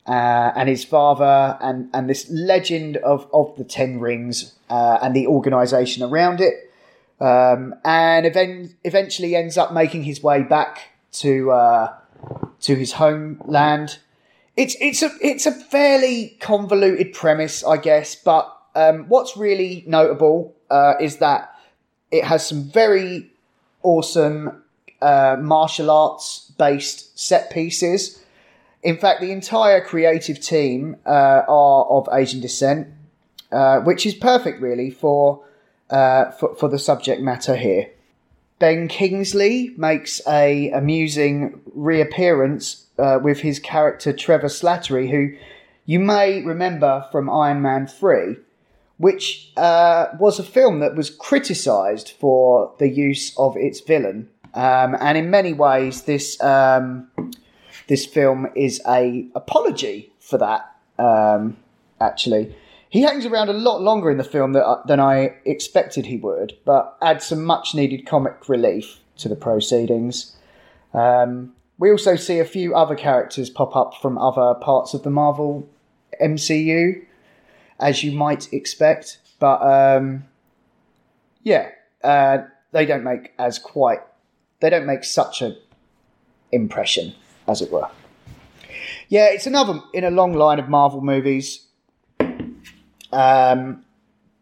uh, 0.06 0.52
and 0.54 0.68
his 0.68 0.84
father 0.84 1.56
and, 1.61 1.88
and 1.94 2.08
this 2.11 2.28
legend 2.30 2.99
of, 2.99 3.28
of 3.32 3.56
the 3.56 3.64
Ten 3.64 4.00
Rings 4.00 4.54
uh, 4.68 4.99
and 5.02 5.14
the 5.16 5.26
organisation 5.26 6.02
around 6.02 6.40
it. 6.40 6.70
Um, 7.20 7.75
and 7.84 8.26
even, 8.26 8.75
eventually 8.84 9.34
ends 9.34 9.56
up 9.56 9.73
making 9.73 10.02
his 10.02 10.23
way 10.23 10.42
back 10.42 10.90
to 11.12 11.52
uh, 11.52 11.94
to 12.60 12.74
his 12.74 12.92
homeland. 12.92 13.98
It's 14.56 14.76
it's 14.80 15.02
a 15.02 15.10
it's 15.20 15.46
a 15.46 15.52
fairly 15.52 16.36
convoluted 16.40 17.12
premise, 17.12 17.64
I 17.64 17.76
guess, 17.76 18.14
but 18.14 18.50
um, 18.74 19.04
what's 19.08 19.36
really 19.36 19.84
notable 19.86 20.54
uh, 20.70 20.94
is 21.00 21.18
that 21.18 21.54
it 22.10 22.24
has 22.24 22.46
some 22.46 22.64
very 22.64 23.30
awesome 23.82 24.62
uh, 25.02 25.36
martial 25.40 25.90
arts 25.90 26.52
based 26.58 27.18
set 27.18 27.50
pieces. 27.50 28.22
In 28.82 28.98
fact, 28.98 29.20
the 29.20 29.32
entire 29.32 29.80
creative 29.80 30.40
team 30.40 30.96
uh, 31.06 31.42
are 31.48 31.84
of 31.86 32.08
Asian 32.12 32.40
descent, 32.40 32.88
uh, 33.50 33.80
which 33.80 34.04
is 34.06 34.14
perfect, 34.14 34.60
really, 34.60 34.90
for, 34.90 35.42
uh, 35.90 36.30
for, 36.32 36.54
for 36.54 36.68
the 36.68 36.78
subject 36.78 37.22
matter 37.22 37.56
here. 37.56 37.90
Ben 38.58 38.88
Kingsley 38.88 39.75
makes 39.76 40.20
a 40.26 40.70
amusing 40.70 41.61
reappearance 41.73 42.87
uh, 42.99 43.18
with 43.23 43.40
his 43.40 43.58
character 43.58 44.12
Trevor 44.12 44.49
Slattery, 44.49 45.11
who 45.11 45.37
you 45.87 45.99
may 45.99 46.42
remember 46.42 47.06
from 47.11 47.28
Iron 47.28 47.61
Man 47.61 47.87
3, 47.87 48.37
which 48.96 49.52
uh, 49.56 50.06
was 50.18 50.38
a 50.38 50.44
film 50.44 50.80
that 50.80 50.94
was 50.94 51.11
criticised 51.11 52.11
for 52.11 52.73
the 52.78 52.88
use 52.88 53.37
of 53.37 53.56
its 53.56 53.80
villain. 53.80 54.28
Um, 54.54 54.96
and 55.00 55.18
in 55.18 55.30
many 55.30 55.52
ways, 55.52 56.02
this 56.02 56.40
um, 56.40 57.08
this 57.88 58.06
film 58.06 58.46
is 58.54 58.80
a 58.88 59.26
apology 59.34 60.12
for 60.20 60.38
that. 60.38 60.70
Um, 60.96 61.56
actually, 62.00 62.54
he 62.94 63.00
hangs 63.00 63.26
around 63.26 63.48
a 63.48 63.52
lot 63.52 63.82
longer 63.82 64.08
in 64.08 64.18
the 64.18 64.22
film 64.22 64.52
that, 64.52 64.82
than 64.86 65.00
I 65.00 65.34
expected 65.44 66.06
he 66.06 66.16
would, 66.16 66.56
but 66.64 66.96
adds 67.02 67.24
some 67.26 67.44
much 67.44 67.74
needed 67.74 68.06
comic 68.06 68.48
relief 68.48 69.00
to 69.16 69.28
the 69.28 69.34
proceedings. 69.34 70.36
Um, 70.92 71.54
we 71.76 71.90
also 71.90 72.14
see 72.14 72.38
a 72.38 72.44
few 72.44 72.76
other 72.76 72.94
characters 72.94 73.50
pop 73.50 73.74
up 73.74 73.94
from 74.00 74.16
other 74.16 74.54
parts 74.60 74.94
of 74.94 75.02
the 75.02 75.10
Marvel 75.10 75.68
MCU, 76.22 77.04
as 77.80 78.04
you 78.04 78.12
might 78.12 78.52
expect, 78.52 79.18
but 79.40 79.60
um, 79.60 80.26
yeah, 81.42 81.70
uh, 82.04 82.44
they 82.70 82.86
don't 82.86 83.02
make 83.02 83.32
as 83.40 83.58
quite 83.58 84.02
they 84.60 84.70
don't 84.70 84.86
make 84.86 85.02
such 85.02 85.42
a 85.42 85.56
impression, 86.52 87.12
as 87.48 87.60
it 87.60 87.72
were. 87.72 87.90
Yeah, 89.08 89.30
it's 89.30 89.48
another 89.48 89.80
in 89.92 90.04
a 90.04 90.12
long 90.12 90.32
line 90.32 90.60
of 90.60 90.68
Marvel 90.68 91.00
movies. 91.00 91.66
Um, 93.14 93.85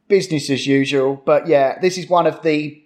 business 0.09 0.51
as 0.51 0.67
usual, 0.67 1.23
but 1.25 1.47
yeah, 1.47 1.79
this 1.81 1.97
is 1.97 2.07
one 2.09 2.27
of 2.27 2.43
the 2.43 2.83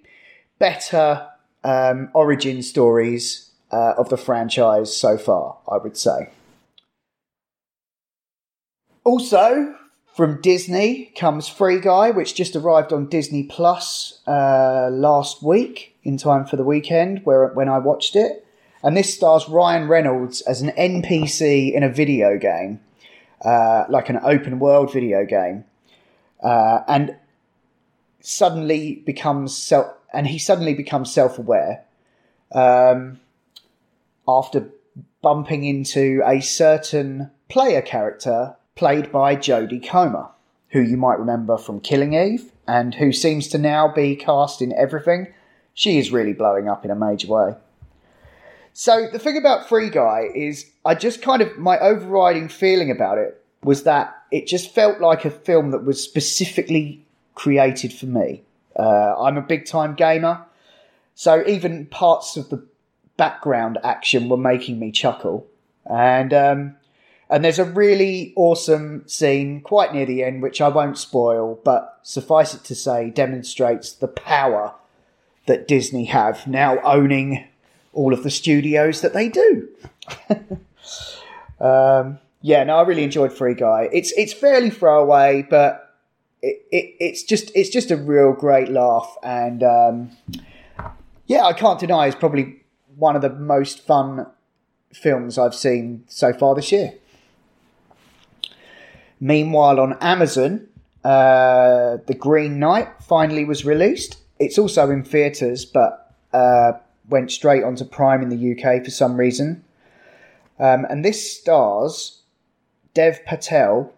better 0.60 1.26
um, 1.64 2.08
origin 2.14 2.62
stories 2.62 3.50
uh, 3.72 3.94
of 3.98 4.08
the 4.08 4.16
franchise 4.16 4.96
so 4.96 5.18
far, 5.18 5.58
I 5.68 5.78
would 5.78 5.96
say. 5.96 6.30
Also, 9.02 9.74
from 10.14 10.40
Disney 10.40 11.12
comes 11.16 11.48
Free 11.48 11.80
Guy, 11.80 12.10
which 12.10 12.34
just 12.34 12.56
arrived 12.56 12.92
on 12.92 13.08
Disney 13.08 13.42
Plus 13.42 14.20
uh, 14.26 14.88
last 14.90 15.42
week 15.42 15.96
in 16.04 16.16
time 16.16 16.46
for 16.46 16.56
the 16.56 16.64
weekend 16.64 17.20
where 17.24 17.48
when 17.48 17.68
I 17.68 17.78
watched 17.78 18.16
it. 18.16 18.46
And 18.82 18.96
this 18.96 19.12
stars 19.12 19.48
Ryan 19.48 19.88
Reynolds 19.88 20.42
as 20.42 20.62
an 20.62 20.70
NPC 20.70 21.74
in 21.74 21.82
a 21.82 21.88
video 21.88 22.38
game, 22.38 22.80
uh, 23.44 23.84
like 23.88 24.08
an 24.08 24.20
open 24.22 24.58
world 24.58 24.92
video 24.92 25.24
game, 25.24 25.64
uh, 26.46 26.84
and 26.86 27.16
suddenly 28.20 29.02
becomes 29.04 29.56
self 29.56 29.92
and 30.14 30.28
he 30.28 30.38
suddenly 30.38 30.74
becomes 30.74 31.12
self 31.12 31.38
aware 31.38 31.84
um, 32.52 33.18
after 34.28 34.70
bumping 35.22 35.64
into 35.64 36.22
a 36.24 36.40
certain 36.40 37.32
player 37.48 37.82
character 37.82 38.54
played 38.76 39.10
by 39.10 39.34
Jodie 39.34 39.84
Comer, 39.84 40.28
who 40.68 40.80
you 40.80 40.96
might 40.96 41.18
remember 41.18 41.58
from 41.58 41.80
Killing 41.80 42.14
Eve, 42.14 42.52
and 42.68 42.94
who 42.94 43.12
seems 43.12 43.48
to 43.48 43.58
now 43.58 43.92
be 43.92 44.14
cast 44.14 44.62
in 44.62 44.72
everything. 44.74 45.26
She 45.74 45.98
is 45.98 46.12
really 46.12 46.32
blowing 46.32 46.68
up 46.68 46.84
in 46.84 46.92
a 46.92 46.94
major 46.94 47.26
way. 47.26 47.56
So 48.72 49.08
the 49.10 49.18
thing 49.18 49.36
about 49.36 49.68
Free 49.68 49.90
Guy 49.90 50.28
is, 50.32 50.70
I 50.84 50.94
just 50.94 51.22
kind 51.22 51.42
of 51.42 51.58
my 51.58 51.78
overriding 51.78 52.48
feeling 52.48 52.90
about 52.90 53.18
it 53.18 53.42
was 53.66 53.82
that 53.82 54.16
it 54.30 54.46
just 54.46 54.72
felt 54.72 55.00
like 55.00 55.24
a 55.24 55.30
film 55.30 55.72
that 55.72 55.84
was 55.84 56.00
specifically 56.00 57.04
created 57.34 57.92
for 57.92 58.06
me. 58.06 58.42
Uh, 58.78 59.14
I'm 59.18 59.36
a 59.36 59.42
big 59.42 59.66
time 59.66 59.96
gamer, 59.96 60.44
so 61.16 61.44
even 61.46 61.86
parts 61.86 62.36
of 62.36 62.48
the 62.48 62.64
background 63.16 63.78
action 63.82 64.28
were 64.28 64.36
making 64.36 64.78
me 64.78 64.92
chuckle. 64.92 65.48
And 65.84 66.32
um, 66.32 66.76
and 67.28 67.44
there's 67.44 67.58
a 67.58 67.64
really 67.64 68.32
awesome 68.36 69.02
scene 69.08 69.60
quite 69.62 69.92
near 69.92 70.06
the 70.06 70.22
end, 70.22 70.42
which 70.42 70.60
I 70.60 70.68
won't 70.68 70.96
spoil, 70.96 71.58
but 71.64 71.98
suffice 72.02 72.54
it 72.54 72.62
to 72.64 72.74
say, 72.76 73.10
demonstrates 73.10 73.92
the 73.92 74.08
power 74.08 74.74
that 75.46 75.66
Disney 75.66 76.04
have 76.04 76.46
now 76.46 76.78
owning 76.82 77.44
all 77.92 78.12
of 78.12 78.22
the 78.22 78.30
studios 78.30 79.00
that 79.00 79.12
they 79.12 79.28
do. 79.28 79.68
um, 81.60 82.20
yeah, 82.46 82.62
no, 82.62 82.76
I 82.76 82.82
really 82.82 83.02
enjoyed 83.02 83.32
Free 83.32 83.54
Guy. 83.54 83.88
It's 83.92 84.12
it's 84.12 84.32
fairly 84.32 84.70
throwaway, 84.70 85.44
but 85.50 85.96
it, 86.40 86.64
it, 86.70 86.94
it's 87.00 87.24
just 87.24 87.50
it's 87.56 87.68
just 87.68 87.90
a 87.90 87.96
real 87.96 88.34
great 88.34 88.68
laugh, 88.68 89.16
and 89.20 89.64
um, 89.64 90.10
yeah, 91.26 91.42
I 91.42 91.52
can't 91.54 91.80
deny 91.80 92.06
it's 92.06 92.14
probably 92.14 92.62
one 92.94 93.16
of 93.16 93.22
the 93.22 93.30
most 93.30 93.84
fun 93.84 94.26
films 94.92 95.38
I've 95.38 95.56
seen 95.56 96.04
so 96.06 96.32
far 96.32 96.54
this 96.54 96.70
year. 96.70 96.94
Meanwhile, 99.18 99.80
on 99.80 99.98
Amazon, 100.00 100.68
uh, 101.02 101.96
The 102.06 102.14
Green 102.16 102.60
Knight 102.60 103.02
finally 103.02 103.44
was 103.44 103.64
released. 103.64 104.18
It's 104.38 104.56
also 104.56 104.88
in 104.92 105.02
theatres, 105.02 105.64
but 105.64 106.14
uh, 106.32 106.74
went 107.08 107.32
straight 107.32 107.64
onto 107.64 107.84
Prime 107.84 108.22
in 108.22 108.28
the 108.28 108.52
UK 108.52 108.84
for 108.84 108.92
some 108.92 109.16
reason. 109.16 109.64
Um, 110.60 110.86
and 110.88 111.04
this 111.04 111.38
stars 111.40 112.22
Dev 112.96 113.22
Patel 113.26 113.92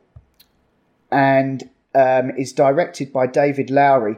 and 1.09 1.71
um, 1.95 2.31
is 2.37 2.53
directed 2.53 3.13
by 3.13 3.29
David 3.29 3.71
Lowery. 3.71 4.17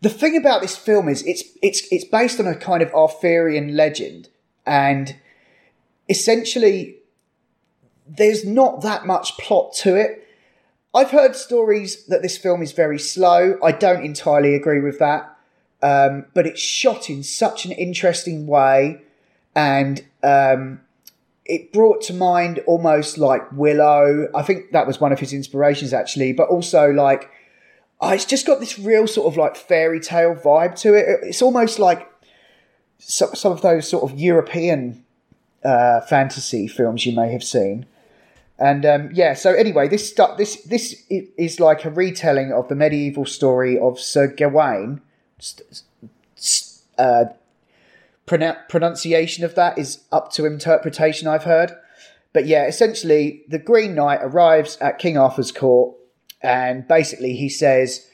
The 0.00 0.08
thing 0.08 0.36
about 0.36 0.62
this 0.62 0.76
film 0.76 1.08
is 1.08 1.26
it's 1.26 1.42
it's 1.60 1.82
it's 1.90 2.04
based 2.04 2.38
on 2.38 2.46
a 2.46 2.54
kind 2.54 2.82
of 2.82 2.94
Arthurian 2.94 3.74
legend, 3.76 4.28
and 4.64 5.16
essentially 6.08 6.98
there's 8.06 8.44
not 8.44 8.82
that 8.82 9.06
much 9.06 9.36
plot 9.38 9.74
to 9.74 9.96
it. 9.96 10.28
I've 10.94 11.10
heard 11.10 11.34
stories 11.34 12.04
that 12.06 12.22
this 12.22 12.38
film 12.38 12.62
is 12.62 12.70
very 12.70 12.98
slow. 12.98 13.58
I 13.62 13.72
don't 13.72 14.04
entirely 14.04 14.54
agree 14.54 14.80
with 14.80 15.00
that, 15.00 15.36
um, 15.82 16.26
but 16.32 16.46
it's 16.46 16.60
shot 16.60 17.10
in 17.10 17.24
such 17.24 17.64
an 17.64 17.72
interesting 17.72 18.46
way, 18.46 19.02
and 19.56 20.04
um, 20.22 20.80
it 21.44 21.72
brought 21.72 22.00
to 22.02 22.14
mind 22.14 22.60
almost 22.66 23.18
like 23.18 23.50
Willow. 23.52 24.28
I 24.34 24.42
think 24.42 24.72
that 24.72 24.86
was 24.86 25.00
one 25.00 25.12
of 25.12 25.20
his 25.20 25.32
inspirations 25.32 25.92
actually, 25.92 26.32
but 26.32 26.48
also 26.48 26.90
like 26.90 27.30
oh, 28.02 28.10
it's 28.10 28.24
just 28.24 28.46
got 28.46 28.60
this 28.60 28.78
real 28.78 29.06
sort 29.06 29.32
of 29.32 29.38
like 29.38 29.56
fairy 29.56 30.00
tale 30.00 30.34
vibe 30.34 30.78
to 30.80 30.94
it. 30.94 31.06
It's 31.22 31.40
almost 31.40 31.78
like 31.78 32.10
some, 32.98 33.34
some 33.34 33.52
of 33.52 33.62
those 33.62 33.88
sort 33.88 34.10
of 34.10 34.18
European 34.18 35.04
uh, 35.64 36.00
fantasy 36.02 36.66
films 36.66 37.06
you 37.06 37.14
may 37.14 37.32
have 37.32 37.44
seen. 37.44 37.86
And 38.58 38.84
um, 38.84 39.10
yeah, 39.12 39.34
so 39.34 39.54
anyway, 39.54 39.88
this 39.88 40.10
stu- 40.10 40.34
this 40.36 40.62
this 40.62 41.02
is 41.08 41.58
like 41.58 41.84
a 41.84 41.90
retelling 41.90 42.52
of 42.52 42.68
the 42.68 42.74
medieval 42.74 43.24
story 43.24 43.78
of 43.78 43.98
Sir 43.98 44.28
Gawain. 44.28 45.00
Uh, 46.98 47.24
pronunciation 48.68 49.44
of 49.44 49.54
that 49.54 49.78
is 49.78 50.04
up 50.10 50.32
to 50.32 50.44
interpretation. 50.44 51.28
I've 51.28 51.44
heard, 51.44 51.72
but 52.32 52.46
yeah, 52.46 52.66
essentially, 52.66 53.44
the 53.48 53.58
Green 53.58 53.94
Knight 53.94 54.20
arrives 54.22 54.76
at 54.80 54.98
King 54.98 55.16
Arthur's 55.16 55.52
court, 55.52 55.96
and 56.40 56.86
basically 56.88 57.34
he 57.34 57.48
says 57.48 58.08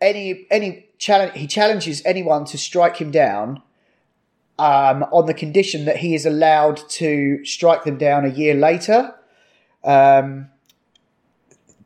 any 0.00 0.46
any 0.50 0.86
challenge 0.98 1.32
he 1.36 1.46
challenges 1.46 2.02
anyone 2.04 2.44
to 2.46 2.58
strike 2.58 2.96
him 2.96 3.10
down 3.10 3.62
um, 4.58 5.02
on 5.04 5.26
the 5.26 5.34
condition 5.34 5.84
that 5.86 5.96
he 5.96 6.14
is 6.14 6.26
allowed 6.26 6.76
to 6.88 7.44
strike 7.44 7.84
them 7.84 7.98
down 7.98 8.24
a 8.24 8.28
year 8.28 8.54
later. 8.54 9.14
Um, 9.82 10.48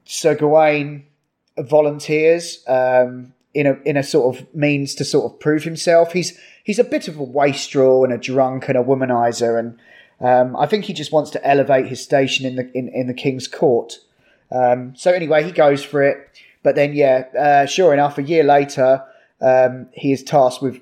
Sir 0.04 0.34
Gawain 0.34 1.04
volunteers 1.58 2.62
um, 2.66 3.32
in 3.54 3.66
a 3.66 3.78
in 3.84 3.96
a 3.96 4.02
sort 4.02 4.36
of 4.36 4.54
means 4.54 4.94
to 4.96 5.04
sort 5.04 5.32
of 5.32 5.40
prove 5.40 5.64
himself. 5.64 6.12
He's 6.12 6.38
he's 6.68 6.78
a 6.78 6.84
bit 6.84 7.08
of 7.08 7.16
a 7.16 7.22
wastrel 7.22 8.04
and 8.04 8.12
a 8.12 8.18
drunk 8.18 8.68
and 8.68 8.76
a 8.76 8.84
womanizer, 8.84 9.58
and 9.58 9.78
um, 10.20 10.54
I 10.54 10.66
think 10.66 10.84
he 10.84 10.92
just 10.92 11.12
wants 11.12 11.30
to 11.30 11.44
elevate 11.44 11.86
his 11.86 12.02
station 12.02 12.46
in 12.46 12.56
the 12.56 12.70
in, 12.78 12.88
in 12.88 13.06
the 13.08 13.14
king's 13.14 13.48
court. 13.48 13.98
Um, 14.52 14.94
so 14.94 15.10
anyway, 15.12 15.42
he 15.42 15.50
goes 15.50 15.82
for 15.82 16.02
it. 16.02 16.16
But 16.62 16.74
then, 16.74 16.92
yeah, 16.92 17.24
uh, 17.38 17.66
sure 17.66 17.94
enough, 17.94 18.18
a 18.18 18.22
year 18.22 18.44
later, 18.44 19.02
um, 19.40 19.88
he 19.92 20.12
is 20.12 20.22
tasked 20.22 20.60
with, 20.60 20.80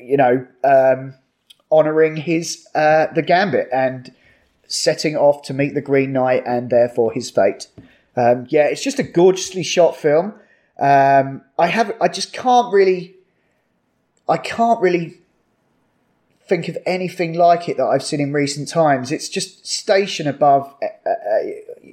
you 0.00 0.16
know, 0.16 0.46
um, 0.62 1.14
honouring 1.70 2.16
his 2.16 2.66
uh, 2.74 3.06
the 3.14 3.22
gambit 3.22 3.68
and 3.72 4.14
setting 4.66 5.16
off 5.16 5.42
to 5.42 5.52
meet 5.52 5.74
the 5.74 5.80
Green 5.80 6.12
Knight 6.12 6.42
and 6.46 6.70
therefore 6.70 7.12
his 7.12 7.30
fate. 7.30 7.68
Um, 8.16 8.46
yeah, 8.48 8.66
it's 8.66 8.82
just 8.82 8.98
a 8.98 9.02
gorgeously 9.02 9.64
shot 9.64 9.96
film. 9.96 10.34
Um, 10.78 11.42
I 11.58 11.66
have, 11.66 11.92
I 12.00 12.08
just 12.08 12.32
can't 12.32 12.72
really, 12.72 13.13
I 14.28 14.36
can't 14.38 14.80
really 14.80 15.18
think 16.46 16.68
of 16.68 16.76
anything 16.84 17.34
like 17.34 17.68
it 17.68 17.76
that 17.76 17.86
I've 17.86 18.02
seen 18.02 18.20
in 18.20 18.32
recent 18.32 18.68
times. 18.68 19.10
It's 19.10 19.28
just 19.28 19.66
station 19.66 20.26
above 20.26 20.74
uh, 20.82 21.08
uh, 21.08 21.38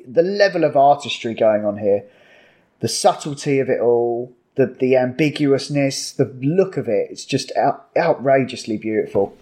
the 0.07 0.21
level 0.21 0.63
of 0.63 0.75
artistry 0.75 1.33
going 1.33 1.65
on 1.65 1.77
here, 1.77 2.03
the 2.79 2.87
subtlety 2.87 3.59
of 3.59 3.69
it 3.69 3.79
all, 3.79 4.33
the 4.55 4.65
the 4.65 4.95
ambiguousness, 4.95 6.11
the 6.11 6.33
look 6.41 6.77
of 6.77 6.87
it. 6.87 7.09
It's 7.11 7.25
just 7.25 7.55
out, 7.55 7.87
outrageously 7.97 8.77
beautiful, 8.77 9.37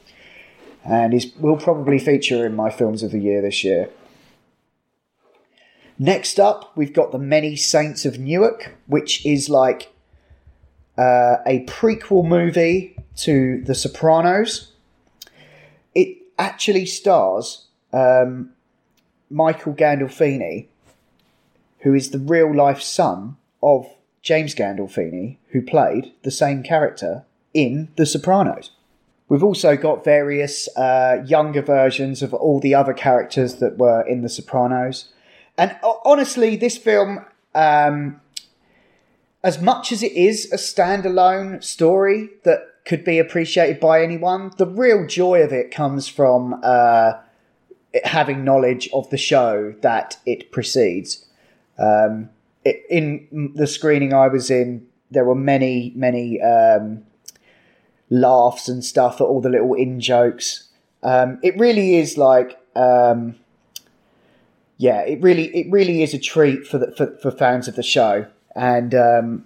and 0.84 1.14
is 1.14 1.32
will 1.38 1.58
probably 1.58 2.00
feature 2.00 2.46
in 2.46 2.56
my 2.56 2.70
films 2.70 3.04
of 3.04 3.12
the 3.12 3.20
year 3.20 3.42
this 3.42 3.64
year. 3.64 3.90
Next 6.02 6.40
up, 6.40 6.72
we've 6.78 6.94
got 6.94 7.12
the 7.12 7.20
Many 7.20 7.58
Saints 7.58 8.06
of 8.06 8.18
Newark, 8.18 8.76
which 8.88 9.26
is 9.26 9.50
like 9.50 9.92
uh, 11.00 11.42
a 11.46 11.64
prequel 11.66 12.26
movie 12.26 12.96
to 13.16 13.62
The 13.64 13.74
Sopranos. 13.74 14.74
It 15.96 16.18
actually 16.38 16.86
stars 16.86 17.68
um, 17.94 18.52
Michael 19.30 19.74
Gandolfini, 19.74 20.68
who 21.80 21.94
is 21.94 22.12
the 22.12 22.20
real 22.20 22.54
life 22.54 22.82
son 22.82 23.38
of 23.64 23.88
James 24.22 24.54
Gandolfini, 24.54 25.38
who 25.52 25.62
played 25.62 26.12
the 26.24 26.32
same 26.32 26.64
character 26.64 27.24
in 27.54 27.88
The 27.96 28.06
Sopranos. 28.06 28.72
We've 29.30 29.44
also 29.44 29.78
got 29.78 30.04
various 30.04 30.68
uh, 30.76 31.24
younger 31.26 31.62
versions 31.62 32.22
of 32.22 32.34
all 32.34 32.60
the 32.60 32.76
other 32.76 32.94
characters 32.94 33.56
that 33.56 33.78
were 33.78 34.02
in 34.02 34.22
The 34.22 34.30
Sopranos. 34.30 35.14
And 35.58 35.78
honestly, 36.04 36.58
this 36.58 36.78
film, 36.78 37.26
um, 37.56 38.20
as 39.44 39.62
much 39.62 39.92
as 39.92 40.04
it 40.04 40.12
is 40.14 40.52
a 40.52 40.58
standalone 40.58 41.64
story 41.64 42.30
that 42.44 42.60
could 42.86 43.04
be 43.04 43.20
appreciated 43.20 43.80
by 43.80 44.04
anyone, 44.04 44.52
the 44.58 44.66
real 44.66 45.06
joy 45.06 45.42
of 45.42 45.54
it 45.54 45.72
comes 45.72 46.08
from 46.08 46.60
uh, 46.64 47.14
having 48.04 48.44
knowledge 48.44 48.90
of 48.94 49.10
the 49.10 49.18
show 49.18 49.74
that 49.82 50.18
it 50.26 50.52
precedes. 50.52 51.26
Um, 51.78 52.30
it, 52.66 52.84
in 52.90 53.54
the 53.56 53.68
screening 53.68 54.14
I 54.14 54.28
was 54.28 54.50
in, 54.50 54.88
there 55.12 55.26
were 55.26 55.36
many, 55.36 55.94
many 55.96 56.42
um, 56.42 57.04
laughs 58.10 58.68
and 58.68 58.84
stuff 58.84 59.22
at 59.22 59.24
all 59.24 59.42
the 59.42 59.50
little 59.50 59.74
in 59.74 60.00
jokes. 60.00 60.70
Um, 61.02 61.40
it 61.42 61.58
really 61.58 61.96
is 61.96 62.18
like, 62.18 62.60
um, 62.76 63.36
yeah, 64.78 65.02
it 65.02 65.22
really, 65.22 65.46
it 65.56 65.72
really 65.72 66.04
is 66.04 66.14
a 66.14 66.20
treat 66.20 66.68
for 66.68 66.78
the 66.78 66.94
for, 66.96 67.18
for 67.22 67.32
fans 67.32 67.68
of 67.68 67.76
the 67.76 67.84
show, 67.84 68.28
and 68.60 68.94
um, 68.94 69.46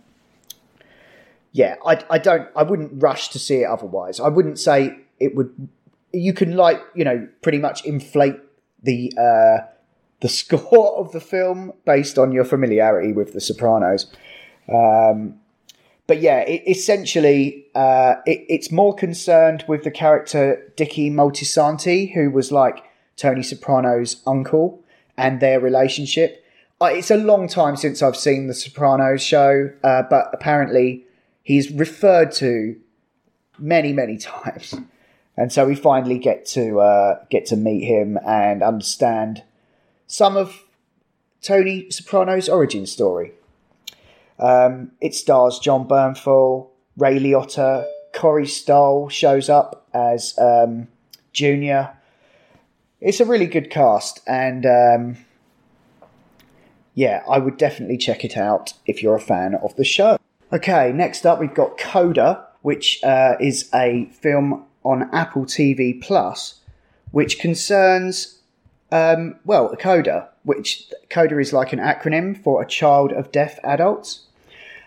yeah, 1.51 1.75
I, 1.85 2.03
I 2.09 2.17
don't, 2.17 2.49
I 2.55 2.63
wouldn't 2.63 3.01
rush 3.01 3.29
to 3.29 3.39
see 3.39 3.57
it 3.57 3.65
otherwise. 3.65 4.19
I 4.19 4.27
wouldn't 4.27 4.59
say 4.59 4.97
it 5.19 5.35
would 5.35 5.69
you 6.11 6.33
can 6.33 6.55
like 6.55 6.81
you 6.95 7.03
know 7.03 7.27
pretty 7.41 7.59
much 7.59 7.85
inflate 7.85 8.35
the 8.81 9.13
uh, 9.17 9.65
the 10.21 10.29
score 10.39 10.97
of 10.97 11.11
the 11.11 11.21
film 11.21 11.73
based 11.85 12.17
on 12.17 12.31
your 12.31 12.43
familiarity 12.43 13.13
with 13.13 13.33
The 13.33 13.41
Sopranos. 13.41 14.11
Um, 14.67 15.39
but 16.07 16.19
yeah, 16.19 16.39
it, 16.39 16.63
essentially, 16.67 17.67
uh, 17.75 18.15
it, 18.25 18.45
it's 18.49 18.71
more 18.71 18.95
concerned 18.95 19.63
with 19.67 19.83
the 19.83 19.91
character 19.91 20.73
Dickie 20.75 21.09
Moltisanti, 21.09 22.13
who 22.13 22.31
was 22.31 22.51
like 22.51 22.83
Tony 23.15 23.43
Soprano's 23.43 24.21
uncle, 24.25 24.83
and 25.17 25.39
their 25.39 25.59
relationship. 25.59 26.42
It's 26.91 27.11
a 27.11 27.17
long 27.17 27.47
time 27.47 27.75
since 27.75 28.01
I've 28.01 28.17
seen 28.17 28.47
The 28.47 28.53
Sopranos 28.53 29.21
show, 29.21 29.71
uh, 29.83 30.03
but 30.09 30.29
apparently 30.33 31.05
he's 31.43 31.71
referred 31.71 32.31
to 32.33 32.75
many, 33.57 33.93
many 33.93 34.17
times 34.17 34.75
and 35.35 35.51
so 35.51 35.65
we 35.65 35.75
finally 35.75 36.19
get 36.19 36.45
to 36.45 36.79
uh, 36.79 37.19
get 37.29 37.45
to 37.47 37.55
meet 37.55 37.83
him 37.83 38.17
and 38.25 38.61
understand 38.61 39.43
some 40.07 40.37
of 40.37 40.63
Tony 41.41 41.89
Soprano's 41.89 42.47
origin 42.47 42.85
story. 42.85 43.31
Um, 44.39 44.91
it 45.01 45.15
stars 45.15 45.59
Jon 45.59 45.87
Bernthal, 45.87 46.69
Ray 46.97 47.19
Liotta, 47.19 47.85
Corey 48.13 48.47
Stoll 48.47 49.09
shows 49.09 49.49
up 49.49 49.87
as 49.93 50.37
um, 50.37 50.87
Junior. 51.31 51.97
It's 53.01 53.19
a 53.19 53.25
really 53.25 53.47
good 53.47 53.69
cast, 53.69 54.21
and 54.27 54.65
um, 54.65 55.17
yeah, 56.93 57.23
I 57.27 57.39
would 57.39 57.57
definitely 57.57 57.97
check 57.97 58.23
it 58.23 58.37
out 58.37 58.73
if 58.85 59.01
you're 59.01 59.15
a 59.15 59.21
fan 59.21 59.55
of 59.55 59.75
the 59.75 59.83
show. 59.83 60.17
Okay, 60.51 60.91
next 60.93 61.25
up 61.25 61.39
we've 61.39 61.53
got 61.53 61.77
Coda, 61.77 62.45
which 62.61 63.03
uh, 63.03 63.35
is 63.39 63.69
a 63.73 64.05
film 64.13 64.65
on 64.83 65.09
Apple 65.11 65.45
TV 65.45 65.99
Plus, 66.01 66.59
which 67.11 67.39
concerns, 67.39 68.39
um, 68.91 69.35
well, 69.45 69.69
a 69.69 69.77
CODA, 69.77 70.29
which 70.43 70.91
CODA 71.09 71.39
is 71.39 71.53
like 71.53 71.73
an 71.73 71.79
acronym 71.79 72.41
for 72.41 72.61
a 72.61 72.67
child 72.67 73.11
of 73.11 73.31
deaf 73.31 73.59
adults. 73.63 74.21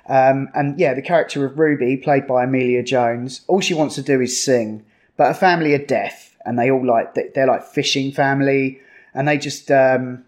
Um, 0.08 0.48
and 0.54 0.78
yeah, 0.78 0.94
the 0.94 1.02
character 1.02 1.44
of 1.44 1.58
Ruby, 1.58 1.96
played 1.96 2.26
by 2.26 2.44
Emilia 2.44 2.82
Jones, 2.82 3.40
all 3.48 3.60
she 3.60 3.74
wants 3.74 3.96
to 3.96 4.02
do 4.02 4.20
is 4.20 4.42
sing, 4.42 4.84
but 5.16 5.26
her 5.28 5.34
family 5.34 5.74
are 5.74 5.84
deaf, 5.84 6.36
and 6.44 6.58
they 6.58 6.70
all 6.70 6.86
like 6.86 7.14
they're 7.14 7.46
like 7.46 7.64
fishing 7.64 8.12
family, 8.12 8.80
and 9.14 9.26
they 9.26 9.36
just 9.36 9.70
um, 9.70 10.24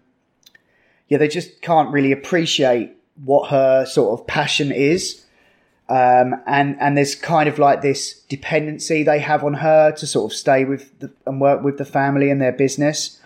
yeah, 1.09 1.17
they 1.17 1.27
just 1.27 1.61
can't 1.61 1.91
really 1.91 2.11
appreciate 2.11 2.95
what 3.25 3.49
her 3.49 3.85
sort 3.85 4.19
of 4.19 4.25
passion 4.27 4.71
is. 4.71 5.25
Um, 5.89 6.35
and 6.45 6.77
and 6.79 6.95
there's 6.95 7.15
kind 7.15 7.49
of 7.49 7.57
like 7.57 7.81
this 7.81 8.13
dependency 8.29 9.01
they 9.01 9.19
have 9.19 9.43
on 9.43 9.55
her 9.55 9.91
to 9.93 10.05
sort 10.05 10.31
of 10.31 10.37
stay 10.37 10.63
with 10.63 10.97
the, 10.99 11.11
and 11.25 11.41
work 11.41 11.63
with 11.63 11.79
the 11.79 11.85
family 11.85 12.29
and 12.29 12.39
their 12.39 12.51
business. 12.51 13.19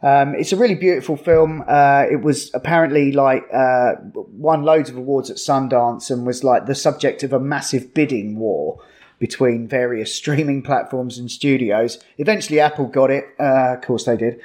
Um, 0.00 0.34
it's 0.34 0.52
a 0.52 0.56
really 0.56 0.74
beautiful 0.74 1.16
film. 1.16 1.64
Uh, 1.68 2.04
it 2.10 2.22
was 2.22 2.50
apparently 2.54 3.12
like 3.12 3.44
uh, 3.52 3.96
won 4.14 4.62
loads 4.62 4.88
of 4.88 4.96
awards 4.96 5.28
at 5.28 5.36
Sundance 5.36 6.10
and 6.10 6.26
was 6.26 6.42
like 6.42 6.64
the 6.64 6.74
subject 6.74 7.22
of 7.24 7.34
a 7.34 7.40
massive 7.40 7.92
bidding 7.92 8.38
war 8.38 8.80
between 9.18 9.68
various 9.68 10.14
streaming 10.20 10.62
platforms 10.62 11.18
and 11.18 11.30
studios. 11.30 11.98
Eventually, 12.16 12.58
Apple 12.58 12.86
got 12.86 13.10
it. 13.10 13.24
Uh, 13.38 13.74
of 13.74 13.82
course, 13.82 14.04
they 14.04 14.16
did. 14.16 14.40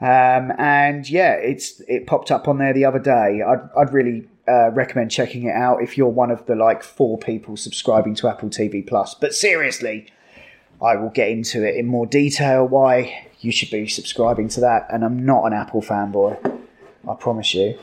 Um, 0.00 0.52
and 0.58 1.08
yeah, 1.08 1.32
it's 1.32 1.80
it 1.88 2.06
popped 2.06 2.30
up 2.30 2.48
on 2.48 2.58
there 2.58 2.74
the 2.74 2.84
other 2.84 2.98
day. 2.98 3.42
I'd, 3.42 3.68
I'd 3.76 3.92
really 3.92 4.28
uh, 4.46 4.70
recommend 4.72 5.10
checking 5.10 5.44
it 5.44 5.54
out 5.54 5.82
if 5.82 5.96
you're 5.96 6.08
one 6.08 6.30
of 6.30 6.46
the 6.46 6.54
like 6.54 6.82
four 6.82 7.18
people 7.18 7.56
subscribing 7.56 8.14
to 8.16 8.28
Apple 8.28 8.50
TV 8.50 8.86
Plus. 8.86 9.14
But 9.14 9.34
seriously, 9.34 10.12
I 10.82 10.96
will 10.96 11.10
get 11.10 11.28
into 11.28 11.66
it 11.66 11.76
in 11.76 11.86
more 11.86 12.06
detail 12.06 12.66
why 12.66 13.28
you 13.40 13.50
should 13.50 13.70
be 13.70 13.88
subscribing 13.88 14.48
to 14.50 14.60
that. 14.60 14.86
And 14.90 15.04
I'm 15.04 15.24
not 15.24 15.44
an 15.46 15.52
Apple 15.54 15.82
fanboy, 15.82 16.60
I 17.08 17.14
promise 17.14 17.54
you. 17.54 17.78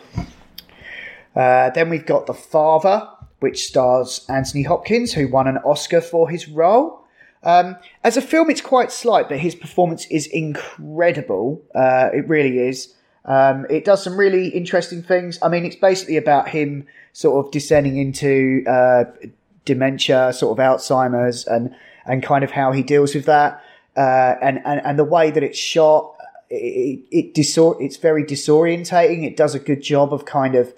Uh, 1.35 1.71
then 1.71 1.89
we've 1.89 2.05
got 2.05 2.27
The 2.27 2.33
Father, 2.33 3.09
which 3.39 3.65
stars 3.65 4.25
Anthony 4.29 4.63
Hopkins, 4.63 5.13
who 5.13 5.27
won 5.27 5.47
an 5.47 5.57
Oscar 5.57 6.01
for 6.01 6.29
his 6.29 6.47
role. 6.47 7.02
Um, 7.43 7.75
as 8.03 8.17
a 8.17 8.21
film, 8.21 8.49
it's 8.49 8.61
quite 8.61 8.91
slight, 8.91 9.29
but 9.29 9.39
his 9.39 9.55
performance 9.55 10.05
is 10.07 10.27
incredible. 10.27 11.61
Uh, 11.75 12.09
it 12.13 12.27
really 12.27 12.59
is. 12.59 12.93
Um, 13.25 13.65
it 13.69 13.85
does 13.85 14.03
some 14.03 14.17
really 14.17 14.49
interesting 14.49 15.01
things. 15.01 15.39
I 15.41 15.49
mean, 15.49 15.65
it's 15.65 15.75
basically 15.75 16.17
about 16.17 16.49
him 16.49 16.87
sort 17.13 17.45
of 17.45 17.51
descending 17.51 17.97
into 17.97 18.63
uh, 18.67 19.05
dementia, 19.65 20.33
sort 20.33 20.57
of 20.57 20.63
Alzheimer's, 20.63 21.45
and 21.45 21.73
and 22.05 22.21
kind 22.21 22.43
of 22.43 22.51
how 22.51 22.71
he 22.73 22.83
deals 22.83 23.15
with 23.15 23.25
that, 23.25 23.63
uh, 23.95 24.35
and, 24.41 24.61
and 24.65 24.81
and 24.85 24.99
the 24.99 25.05
way 25.05 25.31
that 25.31 25.43
it's 25.43 25.57
shot. 25.57 26.15
It, 26.49 26.99
it, 27.09 27.33
disor- 27.33 27.81
it's 27.81 27.97
very 27.97 28.23
disorientating. 28.23 29.25
It 29.25 29.35
does 29.35 29.55
a 29.55 29.59
good 29.59 29.81
job 29.81 30.13
of 30.13 30.25
kind 30.25 30.53
of 30.53 30.71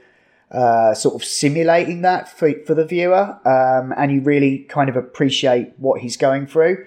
uh, 0.55 0.93
sort 0.93 1.15
of 1.15 1.23
simulating 1.23 2.01
that 2.01 2.29
for, 2.29 2.51
for 2.65 2.73
the 2.73 2.85
viewer, 2.85 3.37
um, 3.45 3.93
and 3.97 4.11
you 4.11 4.21
really 4.21 4.59
kind 4.69 4.89
of 4.89 4.95
appreciate 4.95 5.73
what 5.77 6.01
he's 6.01 6.15
going 6.15 6.47
through. 6.47 6.85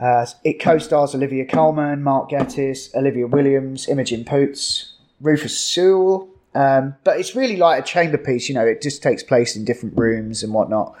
Uh, 0.00 0.26
it 0.44 0.60
co-stars 0.60 1.14
Olivia 1.14 1.44
Colman, 1.44 2.02
Mark 2.02 2.30
Gatiss, 2.30 2.94
Olivia 2.94 3.26
Williams, 3.26 3.88
Imogen 3.88 4.24
Poots, 4.24 4.94
Rufus 5.20 5.58
Sewell. 5.58 6.28
Um, 6.54 6.96
but 7.04 7.18
it's 7.18 7.36
really 7.36 7.56
like 7.56 7.82
a 7.82 7.86
chamber 7.86 8.18
piece, 8.18 8.48
you 8.48 8.54
know. 8.54 8.66
It 8.66 8.82
just 8.82 9.02
takes 9.02 9.22
place 9.22 9.56
in 9.56 9.64
different 9.64 9.96
rooms 9.96 10.42
and 10.42 10.52
whatnot. 10.52 10.96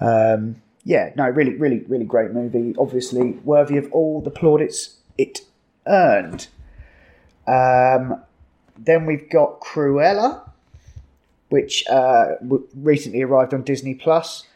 Um, 0.00 0.62
yeah, 0.84 1.12
no, 1.16 1.28
really, 1.28 1.54
really, 1.54 1.80
really 1.88 2.04
great 2.04 2.32
movie. 2.32 2.74
Obviously 2.78 3.32
worthy 3.44 3.76
of 3.76 3.90
all 3.92 4.20
the 4.20 4.30
plaudits 4.30 4.96
it 5.16 5.40
earned. 5.86 6.48
Um, 7.46 8.22
then 8.78 9.06
we've 9.06 9.28
got 9.30 9.60
Cruella, 9.60 10.49
which 11.50 11.86
uh, 11.88 12.36
recently 12.74 13.22
arrived 13.22 13.52
on 13.52 13.62
Disney 13.62 13.94
Plus. 13.94 14.46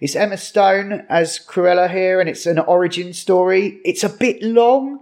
It's 0.00 0.16
Emma 0.16 0.36
Stone 0.36 1.04
as 1.08 1.38
Cruella 1.38 1.90
here, 1.90 2.20
and 2.20 2.28
it's 2.28 2.46
an 2.46 2.58
origin 2.58 3.12
story. 3.12 3.80
It's 3.84 4.04
a 4.04 4.08
bit 4.08 4.42
long. 4.42 5.00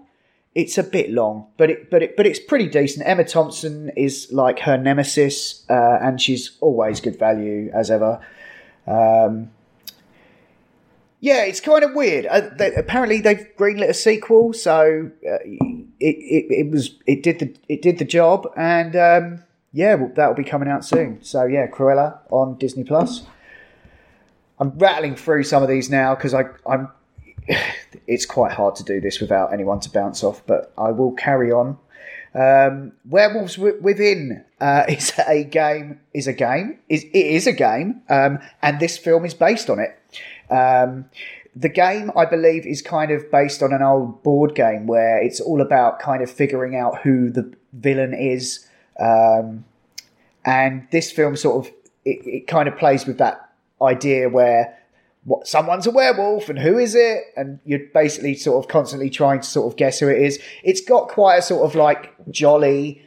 It's 0.55 0.79
a 0.79 0.83
bit 0.83 1.11
long, 1.11 1.47
but 1.57 1.71
it 1.71 1.91
but 1.91 2.03
it 2.03 2.17
but 2.17 2.27
it's 2.27 2.41
pretty 2.41 2.69
decent. 2.69 3.07
Emma 3.07 3.25
Thompson 3.25 3.91
is 3.97 4.33
like 4.33 4.59
her 4.61 4.77
nemesis, 4.77 5.65
uh, 5.71 5.99
and 6.03 6.21
she's 6.21 6.57
always 6.61 7.01
good 7.01 7.19
value 7.19 7.71
as 7.73 7.91
ever. 7.91 8.21
Um, 8.87 9.51
yeah, 11.21 11.45
it's 11.45 11.61
kind 11.61 11.85
of 11.85 11.95
weird. 11.95 12.27
Uh, 12.27 12.49
they, 12.57 12.75
apparently, 12.75 13.21
they've 13.21 13.47
greenlit 13.57 13.91
a 13.91 13.95
sequel, 13.95 14.53
so 14.53 15.11
uh, 15.25 15.39
it, 15.45 15.87
it, 16.01 16.47
it 16.51 16.71
was 16.71 16.95
it 17.07 17.23
did 17.23 17.39
the 17.39 17.55
it 17.69 17.81
did 17.81 17.99
the 17.99 18.05
job, 18.05 18.51
and 18.57 18.97
um, 18.97 19.45
yeah, 19.73 19.95
well, 19.95 20.13
that'll 20.15 20.35
be 20.35 20.45
coming 20.45 20.69
out 20.69 20.85
soon. 20.85 21.23
So 21.23 21.45
yeah, 21.45 21.67
Cruella 21.67 22.19
on 22.31 22.57
Disney 22.59 22.85
Plus. 22.85 23.23
I'm 24.59 24.71
rattling 24.79 25.17
through 25.17 25.45
some 25.45 25.63
of 25.63 25.69
these 25.69 25.91
now 25.91 26.15
because 26.15 26.35
I 26.35 26.45
I'm. 26.67 26.89
It's 28.07 28.27
quite 28.27 28.53
hard 28.53 28.75
to 28.77 28.85
do 28.85 29.01
this 29.01 29.21
without 29.21 29.53
anyone 29.53 29.79
to 29.81 29.91
bounce 29.91 30.25
off, 30.25 30.43
but 30.47 30.73
I 30.77 30.91
will 30.91 31.13
carry 31.13 31.53
on. 31.53 31.79
Um, 32.35 32.93
Werewolves 33.09 33.59
Within 33.59 34.45
uh, 34.61 34.85
is 34.89 35.13
a 35.27 35.45
game. 35.45 36.01
Is 36.13 36.27
a 36.27 36.33
game. 36.33 36.79
Is 36.89 37.05
it 37.05 37.15
is 37.15 37.47
a 37.47 37.53
game, 37.53 38.03
um, 38.09 38.39
and 38.63 38.81
this 38.81 38.99
film 38.99 39.25
is 39.25 39.35
based 39.35 39.71
on 39.71 39.79
it. 39.79 39.99
Um, 40.53 41.07
the 41.55 41.69
game, 41.69 42.13
I 42.17 42.25
believe, 42.27 42.67
is 42.67 42.83
kind 42.83 43.11
of 43.11 43.31
based 43.31 43.63
on 43.63 43.73
an 43.73 43.83
old 43.83 44.23
board 44.23 44.55
game 44.55 44.87
where 44.87 45.23
it's 45.23 45.41
all 45.41 45.61
about 45.61 45.99
kind 45.99 46.23
of 46.23 46.31
figuring 46.31 46.77
out 46.77 47.01
who 47.03 47.31
the 47.31 47.53
villain 47.73 48.15
is. 48.15 48.67
Um, 49.01 49.65
and 50.45 50.87
this 50.91 51.11
film 51.11 51.37
sort 51.37 51.67
of 51.67 51.73
it, 52.05 52.27
it 52.27 52.47
kind 52.47 52.69
of 52.69 52.77
plays 52.79 53.07
with 53.07 53.19
that 53.19 53.51
idea 53.81 54.29
where 54.29 54.77
what 55.25 55.47
someone's 55.47 55.87
a 55.87 55.91
werewolf 55.91 56.49
and 56.49 56.59
who 56.59 56.79
is 56.79 56.95
it? 56.95 57.25
And 57.37 57.61
you're 57.65 57.87
basically 57.93 58.35
sort 58.35 58.65
of 58.65 58.71
constantly 58.71 59.11
trying 59.11 59.41
to 59.41 59.47
sort 59.47 59.71
of 59.71 59.77
guess 59.77 60.01
who 60.01 60.09
it 60.09 60.21
is. 60.21 60.41
It's 60.65 60.81
got 60.81 61.09
quite 61.09 61.37
a 61.37 61.43
sort 61.43 61.63
of 61.63 61.75
like 61.75 62.15
jolly 62.31 63.03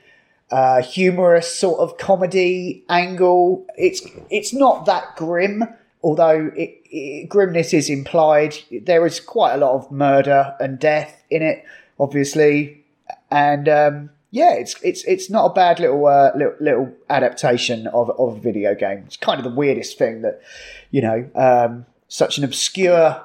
uh, 0.52 0.82
humorous 0.82 1.54
sort 1.54 1.80
of 1.80 1.98
comedy 1.98 2.84
angle. 2.90 3.66
It's 3.78 4.02
it's 4.30 4.54
not 4.54 4.86
that 4.86 5.16
grim 5.16 5.64
although 6.04 6.52
it, 6.56 6.82
it, 6.92 7.30
grimness 7.30 7.74
is 7.74 7.90
implied. 7.90 8.56
There 8.70 9.06
is 9.06 9.20
quite 9.20 9.54
a 9.54 9.58
lot 9.58 9.74
of 9.74 9.92
murder 9.92 10.56
and 10.60 10.78
death 10.78 11.24
in 11.30 11.42
it 11.42 11.64
obviously. 12.00 12.84
And 13.32 13.68
um, 13.70 14.10
yeah, 14.34 14.54
it's 14.54 14.76
it's 14.82 15.04
it's 15.04 15.30
not 15.30 15.46
a 15.46 15.54
bad 15.54 15.80
little 15.80 16.08
uh, 16.08 16.32
little, 16.36 16.56
little 16.60 16.94
adaptation 17.08 17.86
of 17.86 18.10
of 18.18 18.38
a 18.38 18.40
video 18.40 18.74
game. 18.74 19.04
It's 19.06 19.16
kind 19.16 19.40
of 19.40 19.44
the 19.44 19.56
weirdest 19.56 20.00
thing 20.00 20.24
that 20.24 20.42
you 20.90 21.04
know 21.04 21.30
um, 21.36 21.86
such 22.08 22.40
an 22.40 22.44
obscure 22.44 23.24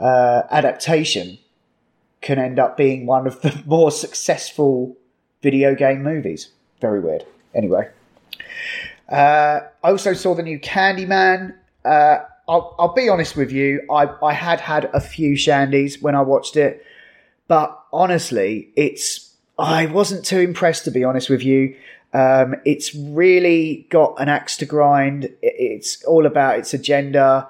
uh, 0.00 0.42
adaptation 0.48 1.38
can 2.20 2.38
end 2.38 2.60
up 2.60 2.76
being 2.76 3.04
one 3.04 3.26
of 3.26 3.40
the 3.40 3.62
more 3.66 3.90
successful 3.90 4.96
video 5.42 5.74
game 5.74 6.04
movies. 6.04 6.50
Very 6.80 7.00
weird. 7.00 7.26
Anyway, 7.52 7.88
uh, 9.08 9.60
I 9.82 9.90
also 9.90 10.12
saw 10.12 10.36
the 10.36 10.44
new 10.44 10.60
Candyman. 10.60 11.56
Uh, 11.84 12.18
I'll, 12.48 12.76
I'll 12.78 12.94
be 12.94 13.08
honest 13.08 13.34
with 13.34 13.50
you. 13.50 13.84
I 13.90 14.06
I 14.22 14.34
had 14.34 14.60
had 14.60 14.84
a 14.94 15.00
few 15.00 15.32
shandies 15.32 16.00
when 16.00 16.14
I 16.14 16.20
watched 16.20 16.56
it, 16.56 16.86
but 17.48 17.76
honestly, 17.92 18.68
it's 18.76 19.29
I 19.60 19.86
wasn't 19.86 20.24
too 20.24 20.38
impressed, 20.38 20.84
to 20.84 20.90
be 20.90 21.04
honest 21.04 21.28
with 21.28 21.42
you. 21.42 21.76
Um, 22.12 22.56
it's 22.64 22.94
really 22.94 23.86
got 23.90 24.20
an 24.20 24.28
axe 24.28 24.56
to 24.58 24.66
grind. 24.66 25.28
It's 25.42 26.02
all 26.04 26.26
about 26.26 26.58
its 26.58 26.74
agenda. 26.74 27.48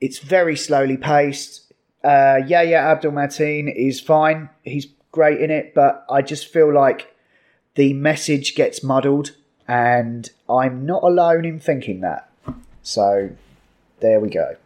It's 0.00 0.18
very 0.18 0.56
slowly 0.56 0.96
paced. 0.96 1.72
Uh, 2.02 2.38
Yahya 2.46 2.78
Abdul 2.78 3.12
Mateen 3.12 3.72
is 3.74 4.00
fine. 4.00 4.48
He's 4.62 4.86
great 5.12 5.40
in 5.40 5.50
it, 5.50 5.74
but 5.74 6.06
I 6.08 6.22
just 6.22 6.46
feel 6.46 6.72
like 6.72 7.14
the 7.74 7.92
message 7.92 8.54
gets 8.54 8.82
muddled, 8.82 9.32
and 9.66 10.30
I'm 10.48 10.86
not 10.86 11.02
alone 11.02 11.44
in 11.44 11.60
thinking 11.60 12.00
that. 12.00 12.30
So 12.82 13.30
there 14.00 14.20
we 14.20 14.30
go. 14.30 14.56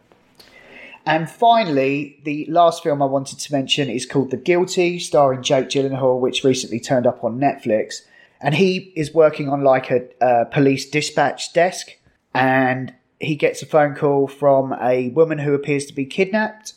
And 1.05 1.29
finally, 1.29 2.19
the 2.23 2.45
last 2.49 2.81
film 2.81 3.01
I 3.01 3.05
wanted 3.05 3.39
to 3.39 3.51
mention 3.51 3.89
is 3.89 4.05
called 4.05 4.31
The 4.31 4.37
Guilty, 4.37 4.99
starring 4.99 5.43
Jake 5.43 5.67
Gyllenhaal, 5.67 6.19
which 6.19 6.43
recently 6.43 6.79
turned 6.79 7.05
up 7.05 7.23
on 7.23 7.39
Netflix. 7.39 8.03
And 8.39 8.55
he 8.55 8.93
is 8.95 9.13
working 9.13 9.49
on 9.49 9.63
like 9.63 9.91
a, 9.91 10.07
a 10.21 10.45
police 10.45 10.89
dispatch 10.89 11.51
desk, 11.53 11.97
and 12.33 12.93
he 13.19 13.35
gets 13.35 13.61
a 13.61 13.65
phone 13.65 13.95
call 13.95 14.27
from 14.27 14.73
a 14.81 15.09
woman 15.09 15.39
who 15.39 15.53
appears 15.53 15.85
to 15.87 15.93
be 15.93 16.05
kidnapped. 16.05 16.73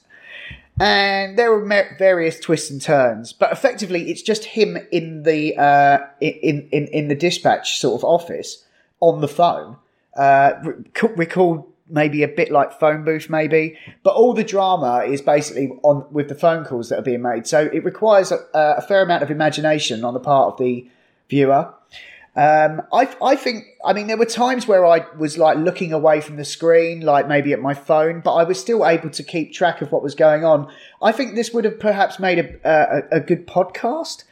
And 0.78 1.38
there 1.38 1.52
are 1.54 1.96
various 1.98 2.38
twists 2.38 2.70
and 2.70 2.82
turns, 2.82 3.32
but 3.32 3.50
effectively, 3.50 4.10
it's 4.10 4.20
just 4.22 4.44
him 4.44 4.76
in 4.92 5.22
the 5.22 5.56
uh, 5.56 5.98
in 6.20 6.68
in 6.70 6.86
in 6.88 7.08
the 7.08 7.14
dispatch 7.14 7.80
sort 7.80 7.98
of 7.98 8.04
office 8.04 8.62
on 9.00 9.22
the 9.22 9.28
phone, 9.28 9.76
uh, 10.16 10.52
recalled 11.16 11.72
maybe 11.88 12.22
a 12.22 12.28
bit 12.28 12.50
like 12.50 12.78
phone 12.78 13.04
booth, 13.04 13.30
maybe. 13.30 13.78
But 14.02 14.14
all 14.14 14.34
the 14.34 14.44
drama 14.44 15.04
is 15.06 15.22
basically 15.22 15.70
on 15.82 16.06
with 16.10 16.28
the 16.28 16.34
phone 16.34 16.64
calls 16.64 16.88
that 16.88 16.98
are 16.98 17.02
being 17.02 17.22
made. 17.22 17.46
So 17.46 17.68
it 17.72 17.84
requires 17.84 18.32
a, 18.32 18.38
a 18.54 18.82
fair 18.82 19.02
amount 19.02 19.22
of 19.22 19.30
imagination 19.30 20.04
on 20.04 20.14
the 20.14 20.20
part 20.20 20.52
of 20.52 20.58
the 20.58 20.88
viewer. 21.28 21.72
Um, 22.36 22.82
I, 22.92 23.08
I 23.22 23.34
think, 23.34 23.64
I 23.82 23.94
mean, 23.94 24.08
there 24.08 24.18
were 24.18 24.26
times 24.26 24.68
where 24.68 24.84
I 24.84 25.06
was 25.16 25.38
like 25.38 25.56
looking 25.56 25.94
away 25.94 26.20
from 26.20 26.36
the 26.36 26.44
screen, 26.44 27.00
like 27.00 27.26
maybe 27.26 27.54
at 27.54 27.60
my 27.60 27.72
phone, 27.72 28.20
but 28.20 28.34
I 28.34 28.44
was 28.44 28.60
still 28.60 28.86
able 28.86 29.08
to 29.08 29.22
keep 29.22 29.54
track 29.54 29.80
of 29.80 29.90
what 29.90 30.02
was 30.02 30.14
going 30.14 30.44
on. 30.44 30.70
I 31.00 31.12
think 31.12 31.34
this 31.34 31.54
would 31.54 31.64
have 31.64 31.80
perhaps 31.80 32.18
made 32.18 32.38
a, 32.38 33.08
a, 33.10 33.16
a 33.16 33.20
good 33.20 33.46
podcast, 33.46 34.24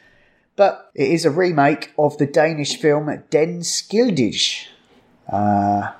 but 0.55 0.91
it 0.93 1.09
is 1.09 1.25
a 1.25 1.31
remake 1.31 1.93
of 1.97 2.15
the 2.19 2.27
Danish 2.27 2.79
film 2.79 3.07
Den 3.31 3.61
Skyldige. 3.61 4.67
Uh, 5.27 5.93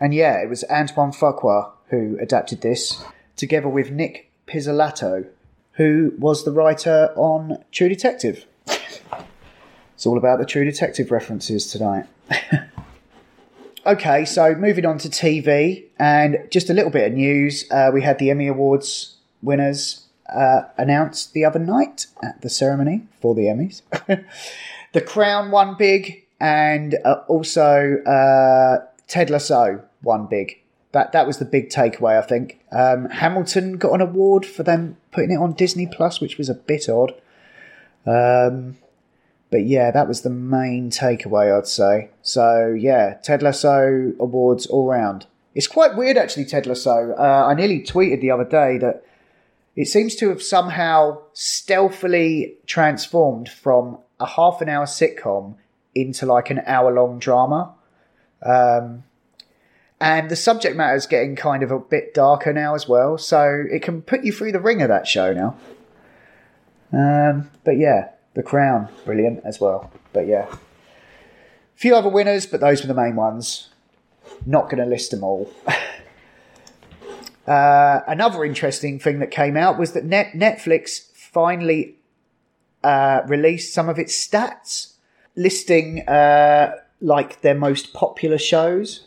and 0.00 0.14
yeah, 0.14 0.42
it 0.42 0.48
was 0.48 0.64
Antoine 0.64 1.12
Fuqua 1.12 1.72
who 1.90 2.16
adapted 2.20 2.62
this, 2.62 3.04
together 3.36 3.68
with 3.68 3.90
Nic 3.90 4.30
Pizzolatto, 4.46 5.26
who 5.72 6.14
was 6.18 6.44
the 6.44 6.52
writer 6.52 7.12
on 7.16 7.62
True 7.72 7.88
Detective. 7.88 8.46
It's 8.66 10.06
all 10.06 10.16
about 10.16 10.38
the 10.38 10.46
True 10.46 10.64
Detective 10.64 11.10
references 11.10 11.66
tonight. 11.66 12.06
okay, 13.86 14.24
so 14.24 14.54
moving 14.54 14.86
on 14.86 14.98
to 14.98 15.08
TV, 15.08 15.84
and 15.98 16.38
just 16.50 16.70
a 16.70 16.74
little 16.74 16.90
bit 16.90 17.10
of 17.10 17.16
news. 17.16 17.66
Uh, 17.70 17.90
we 17.92 18.02
had 18.02 18.18
the 18.18 18.30
Emmy 18.30 18.46
Awards 18.46 19.16
winners 19.42 20.06
uh, 20.32 20.62
announced 20.78 21.34
the 21.34 21.44
other 21.44 21.58
night 21.58 22.06
at 22.22 22.40
the 22.40 22.48
ceremony 22.48 23.02
for 23.20 23.34
the 23.34 23.42
Emmys. 23.42 23.82
the 24.92 25.00
Crown 25.00 25.50
won 25.50 25.76
big, 25.76 26.24
and 26.38 26.96
uh, 27.04 27.22
also 27.26 27.96
uh, 28.04 28.86
Ted 29.06 29.28
Lasso 29.28 29.82
won 30.02 30.26
big. 30.26 30.60
That 30.92 31.12
that 31.12 31.26
was 31.26 31.38
the 31.38 31.44
big 31.44 31.68
takeaway, 31.70 32.18
I 32.18 32.26
think. 32.26 32.60
Um, 32.72 33.08
Hamilton 33.10 33.76
got 33.76 33.92
an 33.92 34.00
award 34.00 34.44
for 34.44 34.62
them 34.62 34.96
putting 35.12 35.30
it 35.30 35.36
on 35.36 35.52
Disney 35.52 35.86
Plus, 35.86 36.20
which 36.20 36.36
was 36.36 36.48
a 36.48 36.54
bit 36.54 36.88
odd. 36.88 37.14
Um, 38.06 38.76
but 39.50 39.66
yeah, 39.66 39.90
that 39.90 40.08
was 40.08 40.22
the 40.22 40.30
main 40.30 40.90
takeaway, 40.90 41.56
I'd 41.56 41.66
say. 41.66 42.10
So 42.22 42.76
yeah, 42.78 43.14
Ted 43.22 43.42
Lasso 43.42 44.12
awards 44.18 44.66
all 44.66 44.86
round. 44.86 45.26
It's 45.54 45.66
quite 45.66 45.96
weird, 45.96 46.16
actually, 46.16 46.44
Ted 46.44 46.66
Lasso. 46.66 47.14
Uh, 47.18 47.46
I 47.48 47.54
nearly 47.54 47.80
tweeted 47.80 48.20
the 48.20 48.30
other 48.30 48.44
day 48.44 48.78
that 48.78 49.04
it 49.74 49.86
seems 49.86 50.14
to 50.16 50.28
have 50.28 50.42
somehow 50.42 51.22
stealthily 51.32 52.56
transformed 52.66 53.48
from 53.48 53.98
a 54.20 54.26
half 54.26 54.60
an 54.60 54.68
hour 54.68 54.86
sitcom 54.86 55.56
into 55.94 56.26
like 56.26 56.50
an 56.50 56.60
hour 56.66 56.92
long 56.92 57.18
drama. 57.18 57.74
Um, 58.44 59.04
and 60.00 60.30
the 60.30 60.36
subject 60.36 60.76
matter 60.76 60.96
is 60.96 61.06
getting 61.06 61.36
kind 61.36 61.62
of 61.62 61.70
a 61.70 61.78
bit 61.78 62.14
darker 62.14 62.52
now 62.52 62.74
as 62.74 62.88
well, 62.88 63.18
so 63.18 63.64
it 63.70 63.82
can 63.82 64.00
put 64.00 64.24
you 64.24 64.32
through 64.32 64.52
the 64.52 64.60
ring 64.60 64.80
of 64.80 64.88
that 64.88 65.06
show 65.06 65.32
now. 65.32 65.56
Um, 66.92 67.50
but 67.64 67.78
yeah, 67.78 68.10
the 68.34 68.42
Crown, 68.42 68.88
brilliant 69.04 69.42
as 69.44 69.60
well. 69.60 69.92
But 70.12 70.26
yeah, 70.26 70.46
a 70.50 70.58
few 71.76 71.94
other 71.94 72.08
winners, 72.08 72.46
but 72.46 72.60
those 72.60 72.80
were 72.80 72.88
the 72.88 73.00
main 73.00 73.14
ones. 73.14 73.68
Not 74.46 74.70
going 74.70 74.82
to 74.82 74.88
list 74.88 75.10
them 75.10 75.22
all. 75.22 75.52
uh, 77.46 78.00
another 78.08 78.44
interesting 78.44 78.98
thing 78.98 79.18
that 79.18 79.30
came 79.30 79.56
out 79.56 79.78
was 79.78 79.92
that 79.92 80.04
Net- 80.04 80.32
Netflix 80.32 81.10
finally 81.12 81.96
uh, 82.82 83.20
released 83.26 83.74
some 83.74 83.90
of 83.90 83.98
its 83.98 84.14
stats, 84.14 84.94
listing 85.36 86.08
uh, 86.08 86.72
like 87.02 87.42
their 87.42 87.54
most 87.54 87.92
popular 87.92 88.38
shows. 88.38 89.06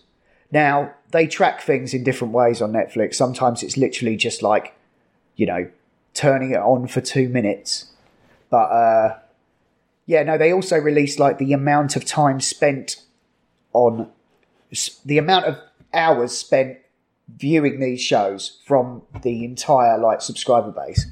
Now 0.54 0.94
they 1.12 1.28
track 1.28 1.62
things 1.62 1.94
in 1.94 2.04
different 2.04 2.34
ways 2.34 2.62
on 2.62 2.72
Netflix. 2.72 3.16
Sometimes 3.16 3.63
it's 3.63 3.76
literally 3.76 4.16
just 4.16 4.42
like, 4.42 4.76
you 5.36 5.46
know, 5.46 5.70
turning 6.13 6.52
it 6.52 6.60
on 6.60 6.88
for 6.88 7.02
two 7.02 7.28
minutes 7.28 7.88
but 8.54 8.70
uh, 8.70 9.18
yeah, 10.06 10.22
no, 10.22 10.38
they 10.38 10.54
also 10.54 10.78
release 10.78 11.18
like 11.18 11.39
the 11.39 11.54
amount 11.54 11.96
of 11.96 12.06
time 12.06 12.39
spent 12.39 12.98
on 13.74 14.12
the 15.04 15.18
amount 15.18 15.46
of 15.46 15.58
hours 15.92 16.38
spent 16.38 16.78
viewing 17.36 17.80
these 17.80 18.00
shows 18.00 18.62
from 18.63 19.02
the 19.24 19.44
entire 19.44 19.98
like 19.98 20.22
subscriber 20.22 20.70
base. 20.70 21.08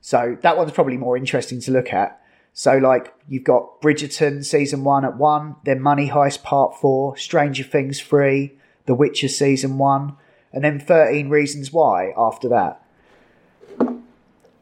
So 0.00 0.38
that 0.42 0.56
one's 0.56 0.70
probably 0.70 0.96
more 0.96 1.16
interesting 1.16 1.60
to 1.62 1.72
look 1.72 1.92
at. 1.92 2.22
So 2.52 2.78
like 2.78 3.12
you've 3.26 3.42
got 3.42 3.82
Bridgerton 3.82 4.44
season 4.44 4.84
one 4.84 5.04
at 5.04 5.16
one, 5.16 5.56
then 5.64 5.82
Money 5.82 6.10
Heist 6.10 6.44
part 6.44 6.76
four, 6.80 7.16
Stranger 7.16 7.64
Things 7.64 8.00
three, 8.00 8.56
The 8.86 8.94
Witcher 8.94 9.28
season 9.28 9.78
one, 9.78 10.16
and 10.52 10.64
then 10.64 10.80
Thirteen 10.80 11.28
Reasons 11.28 11.72
Why 11.72 12.12
after 12.16 12.48
that. 12.48 12.82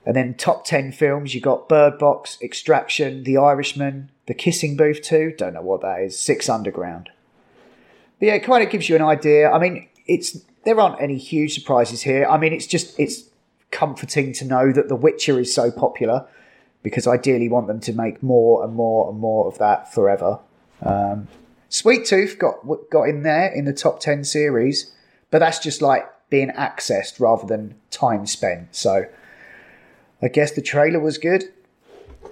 And 0.06 0.14
then 0.14 0.34
top 0.34 0.66
10 0.66 0.92
films, 0.92 1.34
you 1.34 1.40
got 1.40 1.68
Bird 1.68 1.98
Box, 1.98 2.36
Extraction, 2.42 3.24
The 3.24 3.38
Irishman, 3.38 4.10
The 4.26 4.34
Kissing 4.34 4.76
Booth 4.76 5.00
2, 5.00 5.34
don't 5.38 5.54
know 5.54 5.62
what 5.62 5.80
that 5.80 6.00
is, 6.00 6.18
Six 6.18 6.48
Underground. 6.48 7.08
But 8.18 8.26
yeah, 8.26 8.34
it 8.34 8.44
kind 8.44 8.62
of 8.62 8.70
gives 8.70 8.88
you 8.88 8.96
an 8.96 9.02
idea. 9.02 9.50
I 9.50 9.58
mean, 9.58 9.88
it's 10.06 10.40
there 10.64 10.78
aren't 10.78 11.00
any 11.00 11.18
huge 11.18 11.54
surprises 11.54 12.02
here. 12.02 12.26
I 12.26 12.38
mean, 12.38 12.52
it's 12.52 12.66
just 12.66 12.98
it's 12.98 13.24
comforting 13.70 14.32
to 14.34 14.44
know 14.44 14.72
that 14.72 14.88
The 14.88 14.96
Witcher 14.96 15.38
is 15.38 15.52
so 15.52 15.70
popular 15.70 16.26
because 16.82 17.06
I 17.06 17.14
ideally 17.14 17.48
want 17.48 17.66
them 17.66 17.80
to 17.80 17.92
make 17.92 18.22
more 18.22 18.62
and 18.62 18.74
more 18.74 19.10
and 19.10 19.18
more 19.18 19.46
of 19.46 19.58
that 19.58 19.92
forever. 19.92 20.38
Um, 20.82 21.28
Sweet 21.68 22.06
Tooth 22.06 22.38
got 22.38 22.58
got 22.90 23.08
in 23.08 23.22
there 23.22 23.48
in 23.52 23.64
the 23.64 23.72
top 23.72 24.00
10 24.00 24.24
series, 24.24 24.92
but 25.30 25.38
that's 25.38 25.58
just 25.58 25.82
like 25.82 26.08
being 26.30 26.50
accessed 26.50 27.20
rather 27.20 27.46
than 27.46 27.74
time 27.90 28.26
spent. 28.26 28.74
So 28.74 29.06
I 30.22 30.28
guess 30.28 30.52
the 30.52 30.62
trailer 30.62 31.00
was 31.00 31.18
good. 31.18 31.44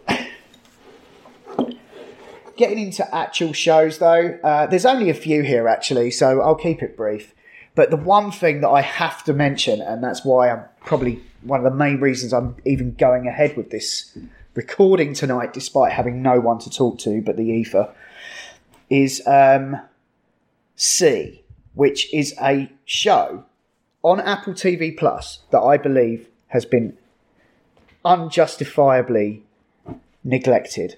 Getting 2.57 2.79
into 2.79 3.15
actual 3.15 3.53
shows 3.53 3.99
though, 3.99 4.39
uh, 4.43 4.67
there's 4.67 4.87
only 4.87 5.11
a 5.11 5.15
few 5.15 5.43
here 5.43 5.69
actually, 5.69 6.11
so 6.11 6.41
I'll 6.41 6.55
keep 6.55 6.83
it 6.83 6.97
brief. 6.97 7.35
But 7.75 7.91
the 7.91 7.97
one 7.97 8.31
thing 8.31 8.61
that 8.61 8.69
I 8.69 8.83
have 8.83 9.25
to 9.25 9.33
mention, 9.33 9.81
and 9.81 10.05
that's 10.05 10.25
why 10.25 10.51
I'm 10.51 10.65
probably 10.85 11.23
one 11.43 11.65
of 11.65 11.65
the 11.65 11.77
main 11.77 12.01
reasons 12.01 12.33
I'm 12.33 12.57
even 12.65 12.95
going 12.95 13.27
ahead 13.27 13.57
with 13.57 13.71
this 13.71 14.17
recording 14.55 15.15
tonight, 15.15 15.53
despite 15.53 15.93
having 15.93 16.23
no 16.23 16.39
one 16.39 16.59
to 16.61 16.71
talk 16.71 16.99
to 17.01 17.23
but 17.23 17.37
the 17.37 17.45
ether, 17.45 17.93
is 18.91 19.23
um, 19.27 19.81
See, 20.85 21.45
which 21.75 22.13
is 22.13 22.35
a 22.43 22.69
show 22.85 23.45
on 24.03 24.21
Apple 24.21 24.53
TV 24.53 24.97
Plus 24.97 25.41
that 25.51 25.61
I 25.61 25.77
believe 25.77 26.29
has 26.49 26.65
been 26.65 26.97
unjustifiably 28.05 29.45
neglected, 30.25 30.97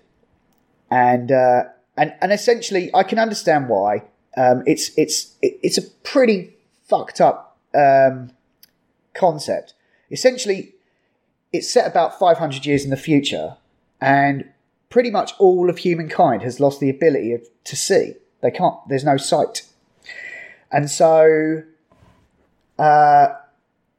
and 0.90 1.31
uh, 1.31 1.64
and 1.99 2.14
and 2.23 2.33
essentially, 2.33 2.90
I 2.94 3.03
can 3.03 3.18
understand 3.18 3.68
why. 3.68 4.05
Um, 4.37 4.62
it's 4.66 4.97
it's 4.97 5.35
it's 5.42 5.77
a 5.77 5.83
pretty 5.83 6.55
fucked 6.85 7.20
up 7.20 7.59
um, 7.75 8.31
concept. 9.12 9.75
Essentially, 10.11 10.73
it's 11.53 11.70
set 11.70 11.87
about 11.87 12.18
500 12.18 12.64
years 12.64 12.85
in 12.85 12.90
the 12.90 12.97
future, 12.97 13.57
and 14.01 14.49
pretty 14.95 15.11
much 15.11 15.33
all 15.41 15.69
of 15.69 15.79
humankind 15.79 16.41
has 16.41 16.61
lost 16.61 16.79
the 16.79 16.89
ability 16.89 17.33
of, 17.33 17.43
to 17.65 17.75
see. 17.75 18.15
They 18.43 18.53
can't. 18.53 18.77
There's 18.89 19.03
no 19.03 19.17
sight, 19.17 19.63
and 20.71 20.89
so 20.89 21.65
uh, 22.79 23.27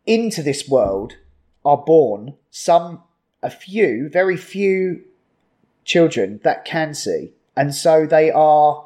into 0.06 0.42
this 0.42 0.70
world 0.70 1.18
are 1.66 1.76
born 1.76 2.36
some, 2.50 3.04
a 3.44 3.50
few, 3.50 4.08
very 4.08 4.38
few 4.38 5.04
children 5.84 6.40
that 6.46 6.64
can 6.64 6.94
see. 6.94 7.34
And 7.58 7.76
so 7.76 8.06
they 8.06 8.32
are 8.32 8.86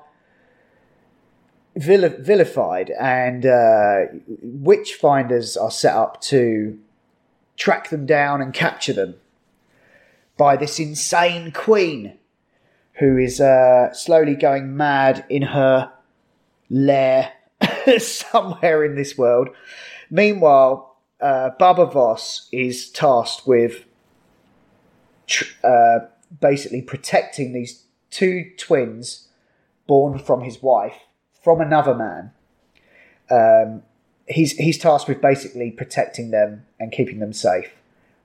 vilified, 1.76 2.90
and 3.00 3.46
uh, 3.46 4.06
witch 4.42 4.96
finders 4.96 5.56
are 5.56 5.70
set 5.70 5.94
up 5.94 6.22
to 6.22 6.80
track 7.56 7.92
them 7.92 8.08
down 8.08 8.42
and 8.42 8.52
capture 8.52 8.94
them 8.94 9.14
by 10.40 10.56
this 10.56 10.80
insane 10.80 11.52
queen 11.52 12.18
who 12.94 13.18
is 13.18 13.42
uh, 13.42 13.92
slowly 13.92 14.36
going 14.36 14.76
mad 14.76 15.26
in 15.30 15.42
her 15.42 15.92
lair 16.70 17.34
somewhere 18.00 18.86
in 18.86 18.96
this 18.96 19.18
world. 19.18 19.50
Meanwhile, 20.10 20.96
uh, 21.20 21.50
Baba 21.60 21.86
Voss 21.86 22.48
is 22.54 22.90
tasked 22.90 23.46
with 23.46 23.84
tr- 25.28 25.54
uh, 25.62 26.00
basically 26.40 26.82
protecting 26.82 27.52
these 27.52 27.84
two 28.10 28.50
twins 28.58 29.28
born 29.88 30.18
from 30.18 30.42
his 30.42 30.64
wife 30.64 30.96
from 31.44 31.60
another 31.60 31.94
man. 31.94 32.32
Um, 33.30 33.84
he's 34.26 34.54
he's 34.54 34.78
tasked 34.78 35.10
with 35.10 35.22
basically 35.22 35.70
protecting 35.70 36.32
them 36.32 36.66
and 36.80 36.94
keeping 36.94 37.20
them 37.20 37.34
safe 37.34 37.72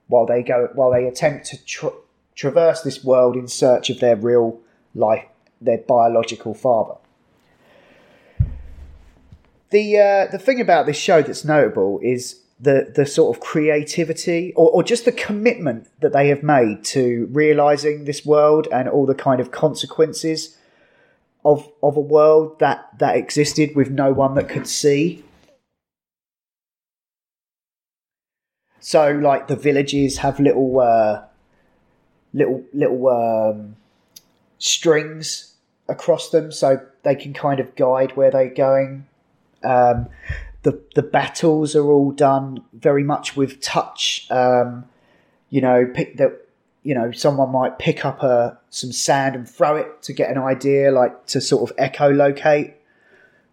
while 0.06 0.26
they 0.26 0.42
go 0.42 0.68
while 0.74 0.92
they 0.92 1.06
attempt 1.06 1.46
to 1.46 1.64
tra- 1.64 1.90
traverse 2.34 2.82
this 2.82 3.04
world 3.04 3.36
in 3.36 3.48
search 3.48 3.90
of 3.90 4.00
their 4.00 4.16
real 4.16 4.60
life, 4.94 5.24
their 5.60 5.78
biological 5.78 6.54
father. 6.54 6.94
the 9.74 9.98
uh, 9.98 10.26
the 10.30 10.38
thing 10.38 10.60
about 10.60 10.86
this 10.86 10.96
show 10.96 11.20
that's 11.20 11.44
notable 11.44 11.98
is 12.00 12.40
the 12.60 12.92
the 12.94 13.04
sort 13.04 13.36
of 13.36 13.42
creativity 13.42 14.52
or, 14.54 14.70
or 14.70 14.82
just 14.84 15.04
the 15.04 15.12
commitment 15.12 15.88
that 16.00 16.12
they 16.12 16.28
have 16.28 16.44
made 16.44 16.84
to 16.84 17.28
realizing 17.32 18.04
this 18.04 18.24
world 18.24 18.68
and 18.70 18.88
all 18.88 19.04
the 19.04 19.16
kind 19.16 19.40
of 19.40 19.50
consequences 19.50 20.56
of 21.44 21.68
of 21.82 21.96
a 21.96 22.00
world 22.00 22.56
that 22.60 22.88
that 23.00 23.16
existed 23.16 23.74
with 23.74 23.90
no 23.90 24.12
one 24.12 24.34
that 24.36 24.48
could 24.48 24.68
see. 24.68 25.24
So, 28.78 29.10
like 29.10 29.48
the 29.48 29.56
villages 29.56 30.18
have 30.18 30.38
little 30.38 30.78
uh, 30.78 31.22
little 32.34 32.62
little 32.74 33.08
um, 33.08 33.76
strings 34.58 35.54
across 35.88 36.28
them, 36.28 36.52
so 36.52 36.80
they 37.02 37.14
can 37.14 37.32
kind 37.32 37.60
of 37.60 37.74
guide 37.76 38.16
where 38.16 38.30
they're 38.30 38.52
going. 38.52 39.06
Um, 39.62 40.08
the 40.62 40.82
the 40.94 41.02
battles 41.02 41.74
are 41.74 41.90
all 41.90 42.10
done 42.10 42.62
very 42.74 43.04
much 43.04 43.36
with 43.36 43.62
touch. 43.62 44.26
Um, 44.30 44.84
you 45.48 45.62
know, 45.62 45.90
pick 45.94 46.18
that. 46.18 46.42
You 46.86 46.94
know, 46.94 47.12
someone 47.12 47.50
might 47.50 47.78
pick 47.78 48.04
up 48.04 48.22
a, 48.22 48.58
some 48.68 48.92
sand 48.92 49.34
and 49.34 49.48
throw 49.48 49.76
it 49.76 50.02
to 50.02 50.12
get 50.12 50.30
an 50.30 50.36
idea, 50.36 50.92
like 50.92 51.24
to 51.28 51.40
sort 51.40 51.70
of 51.70 51.74
echolocate 51.78 52.74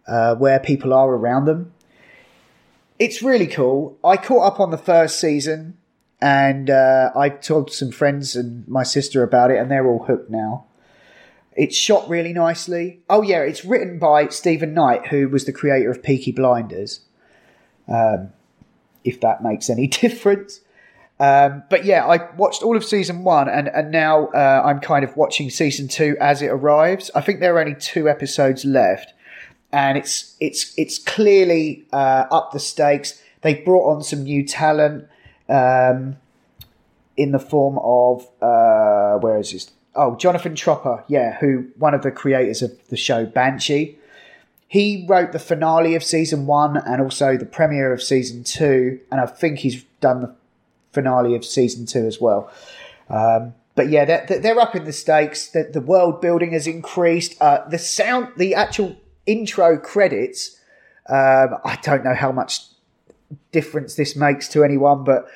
uh, 0.06 0.34
where 0.34 0.60
people 0.60 0.92
are 0.92 1.08
around 1.08 1.46
them. 1.46 1.72
It's 2.98 3.22
really 3.22 3.46
cool. 3.46 3.96
I 4.04 4.18
caught 4.18 4.52
up 4.52 4.60
on 4.60 4.70
the 4.70 4.76
first 4.76 5.18
season, 5.18 5.78
and 6.22 6.70
uh, 6.70 7.10
I 7.16 7.30
told 7.30 7.72
some 7.72 7.90
friends 7.90 8.36
and 8.36 8.66
my 8.68 8.84
sister 8.84 9.24
about 9.24 9.50
it, 9.50 9.58
and 9.58 9.68
they're 9.68 9.86
all 9.86 10.04
hooked 10.04 10.30
now. 10.30 10.66
It's 11.56 11.76
shot 11.76 12.08
really 12.08 12.32
nicely. 12.32 13.02
Oh 13.10 13.22
yeah, 13.22 13.40
it's 13.40 13.64
written 13.64 13.98
by 13.98 14.28
Steven 14.28 14.72
Knight, 14.72 15.08
who 15.08 15.28
was 15.28 15.44
the 15.44 15.52
creator 15.52 15.90
of 15.90 16.02
Peaky 16.02 16.30
Blinders. 16.30 17.00
Um, 17.88 18.32
if 19.02 19.20
that 19.20 19.42
makes 19.42 19.68
any 19.68 19.86
difference. 19.88 20.60
Um, 21.18 21.64
but 21.68 21.84
yeah, 21.84 22.06
I 22.06 22.32
watched 22.36 22.62
all 22.62 22.76
of 22.76 22.84
season 22.84 23.24
one, 23.24 23.48
and 23.48 23.66
and 23.68 23.90
now 23.90 24.28
uh, 24.28 24.62
I'm 24.64 24.78
kind 24.78 25.04
of 25.04 25.16
watching 25.16 25.50
season 25.50 25.88
two 25.88 26.16
as 26.20 26.40
it 26.40 26.48
arrives. 26.48 27.10
I 27.16 27.20
think 27.20 27.40
there 27.40 27.56
are 27.56 27.60
only 27.60 27.74
two 27.74 28.08
episodes 28.08 28.64
left, 28.64 29.12
and 29.72 29.98
it's 29.98 30.36
it's 30.38 30.72
it's 30.78 30.98
clearly 30.98 31.84
uh, 31.92 32.26
up 32.30 32.52
the 32.52 32.60
stakes. 32.60 33.20
They've 33.40 33.64
brought 33.64 33.96
on 33.96 34.02
some 34.04 34.22
new 34.22 34.46
talent 34.46 35.08
um, 35.48 36.16
in 37.16 37.32
the 37.32 37.38
form 37.38 37.78
of 37.82 38.26
uh, 38.40 39.18
where 39.18 39.38
is 39.38 39.52
this? 39.52 39.70
Oh, 39.94 40.16
Jonathan 40.16 40.54
Tropper, 40.54 41.04
yeah, 41.08 41.36
who 41.38 41.66
one 41.76 41.94
of 41.94 42.02
the 42.02 42.10
creators 42.10 42.62
of 42.62 42.88
the 42.88 42.96
show 42.96 43.26
Banshee. 43.26 43.98
He 44.66 45.04
wrote 45.06 45.32
the 45.32 45.38
finale 45.38 45.94
of 45.94 46.02
season 46.02 46.46
one 46.46 46.78
and 46.78 47.02
also 47.02 47.36
the 47.36 47.44
premiere 47.44 47.92
of 47.92 48.02
season 48.02 48.42
two, 48.42 49.00
and 49.10 49.20
I 49.20 49.26
think 49.26 49.58
he's 49.58 49.82
done 50.00 50.22
the 50.22 50.34
finale 50.92 51.34
of 51.34 51.44
season 51.44 51.84
two 51.84 52.06
as 52.06 52.20
well. 52.20 52.50
Um, 53.10 53.54
but 53.74 53.90
yeah, 53.90 54.04
they're, 54.04 54.40
they're 54.40 54.60
up 54.60 54.74
in 54.74 54.84
the 54.84 54.92
stakes. 54.92 55.48
The, 55.48 55.64
the 55.64 55.80
world 55.80 56.20
building 56.20 56.52
has 56.52 56.66
increased. 56.66 57.40
Uh, 57.40 57.66
the 57.68 57.78
sound, 57.78 58.28
the 58.36 58.54
actual 58.54 58.96
intro 59.26 59.78
credits. 59.78 60.58
Um, 61.08 61.58
I 61.64 61.78
don't 61.82 62.04
know 62.04 62.14
how 62.14 62.32
much 62.32 62.60
difference 63.50 63.94
this 63.94 64.16
makes 64.16 64.48
to 64.48 64.64
anyone, 64.64 65.04
but 65.04 65.26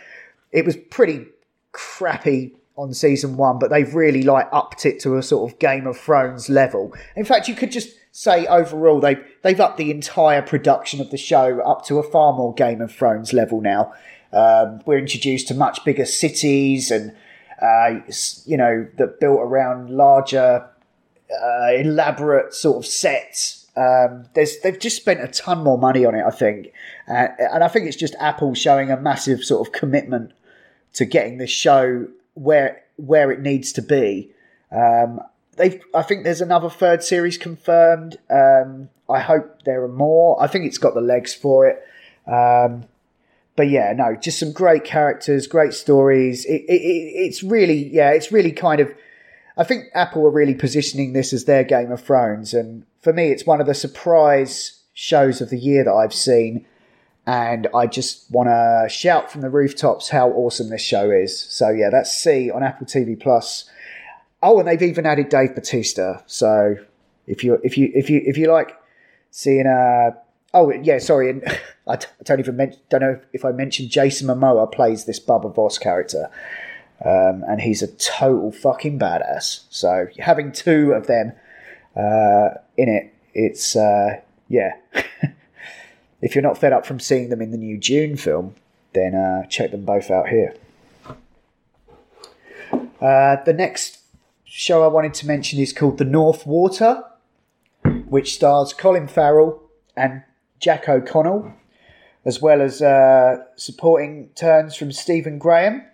it 0.53 0.65
was 0.65 0.77
pretty 0.77 1.27
crappy 1.73 2.55
on 2.77 2.93
season 2.93 3.37
one, 3.37 3.59
but 3.59 3.71
they've 3.71 3.95
really 3.95 4.23
like 4.23 4.49
upped 4.53 4.85
it 4.85 5.01
to 5.01 5.17
a 5.17 5.23
sort 5.23 5.51
of 5.51 5.59
Game 5.59 5.87
of 5.87 5.97
Thrones 5.97 6.49
level. 6.49 6.95
In 7.15 7.25
fact, 7.25 7.49
you 7.49 7.55
could 7.55 7.73
just 7.73 7.91
say 8.13 8.47
overall 8.47 9.01
they 9.01 9.17
they've 9.43 9.61
upped 9.61 9.77
the 9.77 9.91
entire 9.91 10.41
production 10.43 11.01
of 11.01 11.11
the 11.11 11.19
show 11.19 11.61
up 11.61 11.85
to 11.87 11.99
a 11.99 12.03
far 12.03 12.33
more 12.33 12.55
Game 12.55 12.81
of 12.81 12.93
Thrones 12.93 13.33
level 13.33 13.61
now. 13.61 13.93
Um, 14.33 14.81
we're 14.85 14.99
introduced 14.99 15.49
to 15.49 15.55
much 15.55 15.85
bigger 15.85 16.05
cities 16.05 16.91
and 16.91 17.15
uh, 17.61 18.01
you 18.45 18.57
know 18.57 18.87
that 18.99 19.21
built 19.21 19.41
around 19.41 19.91
larger, 19.91 20.69
uh, 21.31 21.73
elaborate 21.73 22.53
sort 22.53 22.77
of 22.77 22.87
sets. 22.87 23.56
Um, 23.77 24.25
they've 24.35 24.79
just 24.79 24.97
spent 24.97 25.21
a 25.21 25.29
ton 25.29 25.63
more 25.63 25.77
money 25.77 26.05
on 26.07 26.15
it, 26.15 26.25
I 26.25 26.31
think, 26.31 26.73
uh, 27.09 27.29
and 27.39 27.63
I 27.63 27.69
think 27.69 27.87
it's 27.87 27.97
just 27.97 28.15
Apple 28.19 28.55
showing 28.55 28.91
a 28.91 28.97
massive 28.97 29.45
sort 29.45 29.67
of 29.67 29.73
commitment 29.73 30.33
to 30.95 31.05
getting 31.05 31.37
this 31.37 31.51
show 31.51 32.09
where 32.35 32.83
where 32.97 33.31
it 33.31 33.41
needs 33.41 33.73
to 33.73 33.83
be. 33.83 34.31
Um, 34.73 35.21
they 35.57 35.81
I 35.95 36.03
think 36.03 36.25
there's 36.25 36.41
another 36.41 36.71
third 36.71 37.03
series 37.03 37.37
confirmed. 37.37 38.17
Um, 38.31 38.89
I 39.09 39.21
hope 39.21 39.63
there 39.65 39.83
are 39.83 39.89
more. 39.89 40.43
I 40.43 40.47
think 40.47 40.65
it's 40.65 40.79
got 40.79 40.95
the 40.95 41.01
legs 41.01 41.35
for 41.35 41.67
it. 41.67 41.83
Um, 42.27 42.85
but 43.57 43.69
yeah, 43.71 43.93
no, 43.95 44.17
just 44.17 44.39
some 44.39 44.53
great 44.53 44.85
characters, 44.85 45.47
great 45.47 45.73
stories. 45.73 46.45
It, 46.45 46.63
it, 46.69 46.73
it's 46.75 47.43
really, 47.43 47.89
yeah, 47.89 48.11
it's 48.11 48.31
really 48.31 48.53
kind 48.53 48.81
of. 48.81 48.93
I 49.59 49.65
think 49.65 49.85
Apple 49.95 50.27
are 50.27 50.31
really 50.31 50.55
positioning 50.55 51.15
this 51.15 51.33
as 51.33 51.47
their 51.47 51.65
Game 51.65 51.91
of 51.91 52.03
Thrones, 52.03 52.53
and 52.53 52.85
for 53.07 53.13
me, 53.13 53.31
it's 53.31 53.47
one 53.47 53.61
of 53.61 53.69
the 53.69 53.75
surprise 53.75 54.81
shows 54.93 55.41
of 55.41 55.49
the 55.49 55.57
year 55.57 55.85
that 55.85 55.93
I've 55.93 56.13
seen. 56.13 56.67
And 57.25 57.69
I 57.73 57.87
just 57.87 58.29
want 58.33 58.49
to 58.49 58.89
shout 58.91 59.31
from 59.31 59.43
the 59.43 59.49
rooftops 59.49 60.09
how 60.09 60.31
awesome 60.31 60.71
this 60.71 60.83
show 60.83 61.13
is. 61.13 61.39
So 61.39 61.71
yeah, 61.71 61.89
that's 61.89 62.13
See 62.13 62.51
on 62.51 62.65
Apple 62.65 62.85
TV 62.85 63.19
Plus. 63.19 63.71
Oh, 64.43 64.59
and 64.59 64.67
they've 64.67 64.83
even 64.83 65.07
added 65.07 65.29
Dave 65.29 65.55
Batista. 65.55 66.23
So 66.27 66.79
if 67.29 67.45
you 67.45 67.61
if 67.63 67.79
you 67.79 67.93
if 67.95 68.11
you 68.11 68.23
if 68.27 68.37
you 68.37 68.51
like 68.51 68.77
seeing 69.31 69.67
a 69.67 70.17
oh 70.53 70.73
yeah, 70.73 70.99
sorry, 70.99 71.31
and 71.31 71.45
I 71.87 71.99
don't 72.25 72.41
even 72.41 72.57
men- 72.57 72.77
don't 72.89 73.03
know 73.03 73.21
if 73.33 73.45
I 73.45 73.53
mentioned 73.53 73.91
Jason 73.91 74.27
Momoa 74.27 74.73
plays 74.73 75.05
this 75.05 75.21
Baba 75.21 75.49
Voss 75.49 75.79
character, 75.79 76.29
um, 77.05 77.45
and 77.47 77.61
he's 77.61 77.83
a 77.83 77.89
total 77.99 78.51
fucking 78.51 78.99
badass. 78.99 79.61
So 79.71 80.09
having 80.19 80.51
two 80.51 80.91
of 80.91 81.07
them 81.07 81.35
uh, 81.97 82.59
in 82.77 82.89
it, 82.89 83.15
it's 83.35 83.77
uh, 83.77 84.21
yeah. 84.49 84.73
if 86.23 86.35
you're 86.35 86.43
not 86.43 86.59
fed 86.59 86.73
up 86.73 86.87
from 86.87 87.01
seeing 87.01 87.29
them 87.29 87.41
in 87.41 87.51
the 87.51 87.59
new 87.59 87.79
Dune 87.79 88.17
film, 88.17 88.55
then 88.93 89.15
uh, 89.15 89.47
check 89.47 89.71
them 89.71 89.85
both 89.85 90.11
out 90.11 90.29
here. 90.29 90.55
Uh, 93.01 93.37
the 93.45 93.55
next 93.57 93.99
show 94.45 94.83
I 94.83 94.87
wanted 94.87 95.15
to 95.15 95.27
mention 95.27 95.59
is 95.61 95.73
called 95.73 95.99
The 95.99 96.05
North 96.05 96.47
Water, 96.47 97.05
which 98.09 98.35
stars 98.35 98.73
Colin 98.73 99.07
Farrell 99.07 99.63
and 99.97 100.23
Jack 100.61 100.89
O'Connell, 100.89 101.53
as 102.25 102.41
well 102.41 102.61
as 102.61 102.81
uh, 102.81 103.45
supporting 103.57 104.31
turns 104.35 104.75
from 104.75 104.93
Stephen 104.93 105.39
Graham 105.39 105.85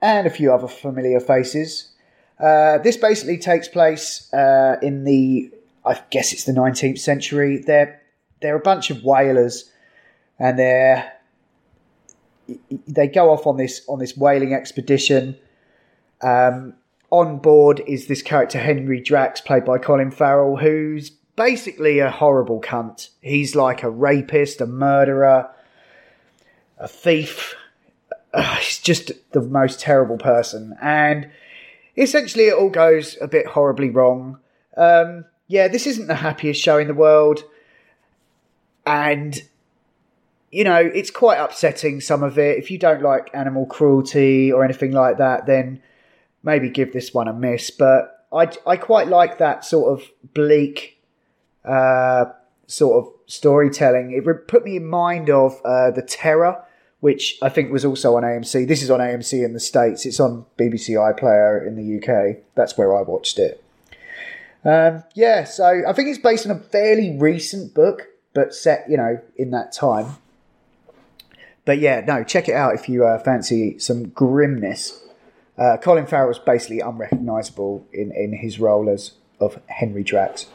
and 0.00 0.26
a 0.26 0.30
few 0.30 0.52
other 0.52 0.68
familiar 0.68 1.20
faces. 1.20 1.92
Uh, 2.40 2.78
this 2.78 2.96
basically 2.96 3.38
takes 3.38 3.68
place 3.68 4.32
uh, 4.32 4.76
in 4.80 5.04
the, 5.04 5.52
I 5.84 6.00
guess 6.10 6.32
it's 6.32 6.44
the 6.44 6.52
19th 6.52 6.98
century. 6.98 7.58
They're 7.58 8.00
they're 8.40 8.56
a 8.56 8.60
bunch 8.60 8.90
of 8.90 9.04
whalers, 9.04 9.70
and 10.38 10.58
they're 10.58 11.12
they 12.88 13.06
go 13.06 13.30
off 13.30 13.46
on 13.46 13.56
this 13.56 13.82
on 13.88 13.98
this 13.98 14.16
whaling 14.16 14.54
expedition. 14.54 15.36
Um, 16.22 16.74
on 17.10 17.38
board 17.38 17.82
is 17.86 18.06
this 18.06 18.22
character 18.22 18.58
Henry 18.58 19.00
Drax, 19.00 19.40
played 19.40 19.64
by 19.64 19.78
Colin 19.78 20.10
Farrell, 20.10 20.56
who's 20.56 21.10
basically 21.36 21.98
a 21.98 22.10
horrible 22.10 22.60
cunt. 22.60 23.08
He's 23.20 23.54
like 23.54 23.82
a 23.82 23.90
rapist, 23.90 24.60
a 24.60 24.66
murderer, 24.66 25.50
a 26.78 26.88
thief. 26.88 27.54
Uh, 28.32 28.56
he's 28.56 28.78
just 28.78 29.12
the 29.32 29.40
most 29.42 29.80
terrible 29.80 30.18
person, 30.18 30.76
and 30.80 31.30
essentially 31.96 32.44
it 32.44 32.54
all 32.54 32.70
goes 32.70 33.16
a 33.20 33.28
bit 33.28 33.46
horribly 33.46 33.90
wrong. 33.90 34.38
Um, 34.76 35.24
yeah, 35.48 35.68
this 35.68 35.86
isn't 35.86 36.06
the 36.06 36.14
happiest 36.14 36.60
show 36.62 36.78
in 36.78 36.86
the 36.86 36.94
world, 36.94 37.42
and 38.86 39.40
you 40.50 40.64
know 40.64 40.78
it's 40.78 41.10
quite 41.10 41.38
upsetting. 41.38 42.00
Some 42.00 42.22
of 42.22 42.38
it. 42.38 42.58
If 42.58 42.70
you 42.70 42.78
don't 42.78 43.02
like 43.02 43.30
animal 43.34 43.66
cruelty 43.66 44.52
or 44.52 44.64
anything 44.64 44.92
like 44.92 45.18
that, 45.18 45.46
then 45.46 45.82
maybe 46.42 46.70
give 46.70 46.92
this 46.92 47.12
one 47.12 47.28
a 47.28 47.32
miss. 47.32 47.70
But 47.70 48.26
I, 48.32 48.50
I 48.66 48.76
quite 48.76 49.08
like 49.08 49.38
that 49.38 49.64
sort 49.64 49.98
of 49.98 50.08
bleak 50.34 51.00
uh, 51.64 52.26
sort 52.66 53.04
of 53.04 53.12
storytelling. 53.26 54.12
It 54.12 54.48
put 54.48 54.64
me 54.64 54.76
in 54.76 54.86
mind 54.86 55.30
of 55.30 55.60
uh, 55.64 55.90
the 55.90 56.02
Terror, 56.02 56.64
which 57.00 57.38
I 57.42 57.48
think 57.48 57.72
was 57.72 57.84
also 57.84 58.16
on 58.16 58.22
AMC. 58.22 58.68
This 58.68 58.82
is 58.82 58.90
on 58.90 59.00
AMC 59.00 59.44
in 59.44 59.52
the 59.52 59.60
states. 59.60 60.06
It's 60.06 60.20
on 60.20 60.44
BBC 60.58 60.94
iPlayer 60.94 61.66
in 61.66 61.76
the 61.76 61.98
UK. 61.98 62.42
That's 62.54 62.76
where 62.76 62.96
I 62.96 63.02
watched 63.02 63.38
it. 63.38 63.62
Um, 64.64 65.04
yeah, 65.14 65.44
so 65.44 65.82
I 65.88 65.92
think 65.94 66.10
it's 66.10 66.18
based 66.18 66.46
on 66.46 66.54
a 66.54 66.60
fairly 66.60 67.16
recent 67.16 67.74
book, 67.74 68.08
but 68.34 68.54
set 68.54 68.84
you 68.88 68.96
know 68.96 69.20
in 69.36 69.50
that 69.50 69.72
time. 69.72 70.16
But 71.64 71.78
yeah, 71.78 72.02
no, 72.06 72.24
check 72.24 72.48
it 72.48 72.54
out 72.54 72.74
if 72.74 72.88
you 72.88 73.06
uh, 73.06 73.18
fancy 73.18 73.78
some 73.78 74.08
grimness. 74.08 75.00
Uh, 75.56 75.76
Colin 75.76 76.06
Farrell 76.06 76.30
is 76.30 76.38
basically 76.38 76.80
unrecognisable 76.80 77.86
in, 77.92 78.12
in 78.12 78.32
his 78.32 78.58
role 78.58 78.88
as 78.88 79.12
of 79.40 79.60
Henry 79.66 80.02
Drax. 80.02 80.46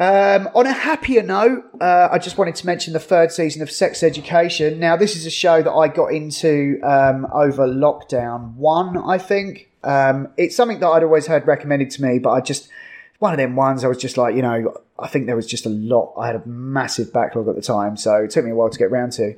Um, 0.00 0.48
on 0.54 0.64
a 0.64 0.72
happier 0.72 1.22
note, 1.22 1.62
uh, 1.78 2.08
I 2.10 2.16
just 2.16 2.38
wanted 2.38 2.54
to 2.54 2.66
mention 2.66 2.94
the 2.94 2.98
third 2.98 3.32
season 3.32 3.60
of 3.60 3.70
Sex 3.70 4.02
Education. 4.02 4.80
Now, 4.80 4.96
this 4.96 5.14
is 5.14 5.26
a 5.26 5.30
show 5.30 5.60
that 5.60 5.70
I 5.70 5.88
got 5.88 6.14
into 6.14 6.80
um, 6.82 7.26
over 7.34 7.68
lockdown 7.68 8.54
one, 8.54 8.96
I 8.96 9.18
think. 9.18 9.68
Um, 9.84 10.28
it's 10.38 10.56
something 10.56 10.80
that 10.80 10.86
I'd 10.88 11.02
always 11.02 11.26
heard 11.26 11.46
recommended 11.46 11.90
to 11.90 12.02
me, 12.02 12.18
but 12.18 12.30
I 12.30 12.40
just, 12.40 12.70
one 13.18 13.34
of 13.34 13.36
them 13.36 13.56
ones 13.56 13.84
I 13.84 13.88
was 13.88 13.98
just 13.98 14.16
like, 14.16 14.34
you 14.34 14.40
know, 14.40 14.74
I 14.98 15.06
think 15.06 15.26
there 15.26 15.36
was 15.36 15.46
just 15.46 15.66
a 15.66 15.70
lot. 15.70 16.14
I 16.18 16.28
had 16.28 16.36
a 16.36 16.46
massive 16.46 17.12
backlog 17.12 17.48
at 17.48 17.54
the 17.54 17.60
time, 17.60 17.98
so 17.98 18.24
it 18.24 18.30
took 18.30 18.46
me 18.46 18.52
a 18.52 18.54
while 18.54 18.70
to 18.70 18.78
get 18.78 18.86
around 18.86 19.12
to. 19.12 19.34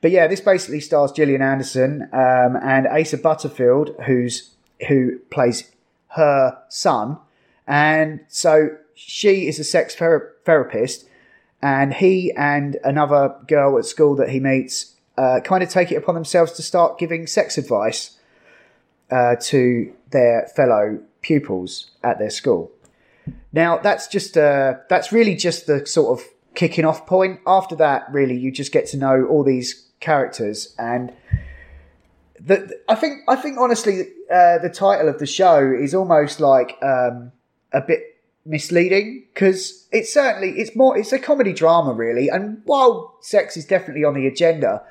But 0.00 0.12
yeah, 0.12 0.28
this 0.28 0.40
basically 0.40 0.80
stars 0.80 1.12
Gillian 1.12 1.42
Anderson 1.42 2.08
um, 2.14 2.56
and 2.62 2.86
Asa 2.88 3.18
Butterfield, 3.18 3.94
who's 4.06 4.52
who 4.88 5.18
plays 5.30 5.70
her 6.08 6.56
son, 6.70 7.18
and 7.66 8.20
so 8.28 8.78
she 8.96 9.46
is 9.46 9.60
a 9.60 9.64
sex 9.64 9.94
ther- 9.94 10.34
therapist, 10.44 11.06
and 11.62 11.94
he 11.94 12.32
and 12.36 12.78
another 12.82 13.36
girl 13.46 13.78
at 13.78 13.84
school 13.84 14.16
that 14.16 14.30
he 14.30 14.40
meets 14.40 14.94
uh, 15.16 15.40
kind 15.44 15.62
of 15.62 15.68
take 15.68 15.92
it 15.92 15.96
upon 15.96 16.14
themselves 16.14 16.52
to 16.52 16.62
start 16.62 16.98
giving 16.98 17.26
sex 17.26 17.58
advice 17.58 18.18
uh, 19.10 19.36
to 19.36 19.92
their 20.10 20.50
fellow 20.56 20.98
pupils 21.20 21.90
at 22.02 22.18
their 22.18 22.30
school. 22.30 22.72
Now 23.52 23.78
that's 23.78 24.08
just 24.08 24.36
uh, 24.36 24.74
that's 24.88 25.12
really 25.12 25.34
just 25.36 25.66
the 25.66 25.86
sort 25.86 26.18
of 26.18 26.26
kicking 26.54 26.84
off 26.84 27.06
point. 27.06 27.40
After 27.46 27.76
that, 27.76 28.06
really, 28.10 28.36
you 28.36 28.50
just 28.50 28.72
get 28.72 28.86
to 28.88 28.96
know 28.96 29.26
all 29.26 29.44
these 29.44 29.88
characters, 30.00 30.74
and 30.78 31.12
the, 32.40 32.80
I 32.88 32.94
think 32.94 33.20
I 33.28 33.36
think 33.36 33.58
honestly, 33.58 34.08
uh, 34.32 34.58
the 34.58 34.70
title 34.72 35.08
of 35.08 35.18
the 35.18 35.26
show 35.26 35.70
is 35.70 35.94
almost 35.94 36.40
like 36.40 36.78
um, 36.82 37.32
a 37.72 37.80
bit 37.80 38.15
misleading 38.46 39.24
because 39.34 39.86
it's 39.92 40.12
certainly 40.12 40.50
it's 40.58 40.74
more 40.76 40.96
it's 40.96 41.12
a 41.12 41.18
comedy 41.18 41.52
drama 41.52 41.92
really, 41.92 42.28
and 42.28 42.62
while 42.64 43.16
sex 43.20 43.56
is 43.56 43.64
definitely 43.64 44.04
on 44.04 44.14
the 44.14 44.26
agenda, 44.26 44.82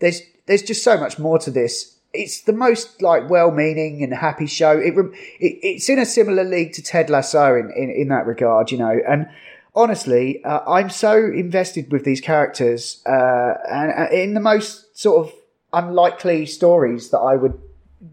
there's 0.00 0.22
there's 0.46 0.62
just 0.62 0.84
so 0.84 0.98
much 0.98 1.18
more 1.18 1.38
to 1.38 1.50
this 1.50 1.96
it's 2.16 2.42
the 2.42 2.52
most 2.52 3.02
like 3.02 3.28
well-meaning 3.28 4.02
and 4.02 4.12
happy 4.14 4.46
show. 4.46 4.78
It, 4.78 4.94
it, 4.96 5.58
it's 5.62 5.88
in 5.88 5.98
a 5.98 6.06
similar 6.06 6.44
league 6.44 6.72
to 6.74 6.82
Ted 6.82 7.10
Lasso 7.10 7.54
in, 7.54 7.70
in, 7.76 7.90
in 7.90 8.08
that 8.08 8.26
regard, 8.26 8.70
you 8.70 8.78
know. 8.78 8.98
And 9.08 9.28
honestly, 9.74 10.42
uh, 10.44 10.60
I'm 10.66 10.90
so 10.90 11.16
invested 11.16 11.92
with 11.92 12.04
these 12.04 12.20
characters, 12.20 13.02
uh, 13.06 13.54
and 13.68 13.92
uh, 13.92 14.08
in 14.10 14.34
the 14.34 14.40
most 14.40 14.98
sort 14.98 15.26
of 15.26 15.34
unlikely 15.72 16.46
stories 16.46 17.10
that 17.10 17.18
I 17.18 17.36
would 17.36 17.60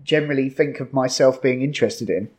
generally 0.03 0.49
think 0.49 0.79
of 0.79 0.93
myself 0.93 1.41
being 1.41 1.61
interested 1.61 2.09
in. 2.09 2.29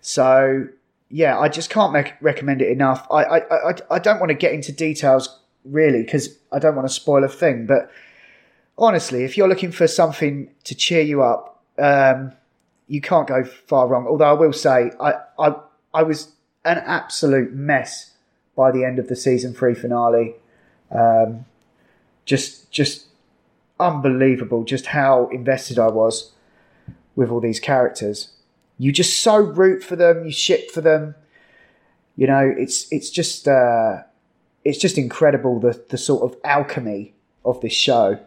So 0.00 0.68
yeah, 1.08 1.38
I 1.38 1.48
just 1.48 1.70
can't 1.70 1.92
make, 1.92 2.14
recommend 2.20 2.62
it 2.62 2.70
enough. 2.70 3.06
I 3.10 3.24
I, 3.24 3.70
I, 3.70 3.74
I 3.90 3.98
don't 3.98 4.20
want 4.20 4.30
to 4.30 4.34
get 4.34 4.52
into 4.52 4.72
details 4.72 5.38
really 5.64 6.02
because 6.02 6.36
I 6.52 6.58
don't 6.58 6.76
want 6.76 6.88
to 6.88 6.94
spoil 6.94 7.24
a 7.24 7.28
thing, 7.28 7.66
but 7.66 7.90
honestly, 8.78 9.24
if 9.24 9.36
you're 9.36 9.48
looking 9.48 9.72
for 9.72 9.86
something 9.86 10.50
to 10.64 10.74
cheer 10.74 11.02
you 11.02 11.22
up, 11.22 11.62
um, 11.78 12.32
you 12.88 13.00
can't 13.00 13.26
go 13.26 13.44
far 13.44 13.86
wrong. 13.88 14.06
Although 14.06 14.26
I 14.26 14.32
will 14.32 14.52
say, 14.52 14.90
I, 15.00 15.14
I, 15.38 15.54
I 15.92 16.02
was 16.02 16.32
an 16.64 16.78
absolute 16.78 17.52
mess 17.52 18.12
by 18.54 18.70
the 18.70 18.84
end 18.84 18.98
of 18.98 19.08
the 19.08 19.16
season 19.16 19.54
three 19.54 19.74
finale. 19.74 20.34
Um, 20.90 21.46
just, 22.24 22.70
just 22.70 23.06
unbelievable, 23.78 24.64
just 24.64 24.86
how 24.86 25.28
invested 25.28 25.78
I 25.78 25.88
was 25.88 26.32
with 27.14 27.30
all 27.30 27.40
these 27.40 27.60
characters. 27.60 28.30
You 28.78 28.92
just 28.92 29.20
so 29.20 29.38
root 29.38 29.82
for 29.82 29.96
them, 29.96 30.24
you 30.24 30.32
ship 30.32 30.70
for 30.70 30.80
them. 30.80 31.14
You 32.16 32.26
know, 32.26 32.54
it's 32.56 32.90
it's 32.92 33.10
just 33.10 33.48
uh, 33.48 34.02
it's 34.64 34.78
just 34.78 34.98
incredible 34.98 35.60
the 35.60 35.82
the 35.90 35.98
sort 35.98 36.22
of 36.22 36.38
alchemy 36.44 37.14
of 37.44 37.60
this 37.60 37.72
show. 37.72 38.18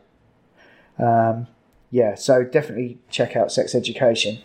Um, 0.98 1.48
yeah, 1.92 2.16
so 2.16 2.44
definitely 2.44 3.00
check 3.10 3.36
out 3.36 3.52
Sex 3.52 3.74
Education. 3.74 4.40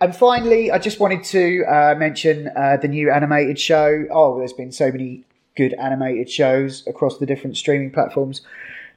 And 0.00 0.14
finally, 0.16 0.70
I 0.70 0.78
just 0.78 0.98
wanted 0.98 1.22
to 1.24 1.64
uh, 1.64 1.94
mention 1.96 2.50
uh, 2.56 2.76
the 2.76 2.88
new 2.88 3.10
animated 3.10 3.58
show. 3.58 4.04
Oh, 4.10 4.36
there's 4.36 4.52
been 4.52 4.72
so 4.72 4.90
many 4.90 5.24
good 5.56 5.74
animated 5.74 6.28
shows 6.28 6.84
across 6.86 7.18
the 7.18 7.26
different 7.26 7.56
streaming 7.56 7.92
platforms. 7.92 8.42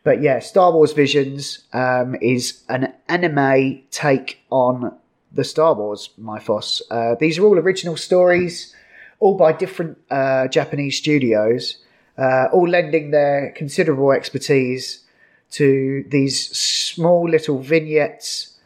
But 0.03 0.21
yeah, 0.21 0.39
Star 0.39 0.71
Wars 0.71 0.93
Visions 0.93 1.59
um, 1.73 2.15
is 2.21 2.63
an 2.69 2.93
anime 3.07 3.83
take 3.91 4.39
on 4.49 4.97
the 5.35 5.43
Star 5.43 5.73
Wars 5.75 6.09
mythos. 6.17 6.81
Uh, 6.89 7.15
these 7.19 7.37
are 7.37 7.45
all 7.45 7.59
original 7.59 7.97
stories, 7.97 8.73
all 9.19 9.35
by 9.35 9.51
different 9.51 9.97
uh, 10.09 10.47
Japanese 10.47 10.97
studios, 10.97 11.77
uh, 12.17 12.47
all 12.53 12.67
lending 12.67 13.11
their 13.11 13.51
considerable 13.55 14.11
expertise 14.11 15.03
to 15.51 16.03
these 16.09 16.49
small 16.57 17.29
little 17.29 17.59
vignettes 17.59 18.57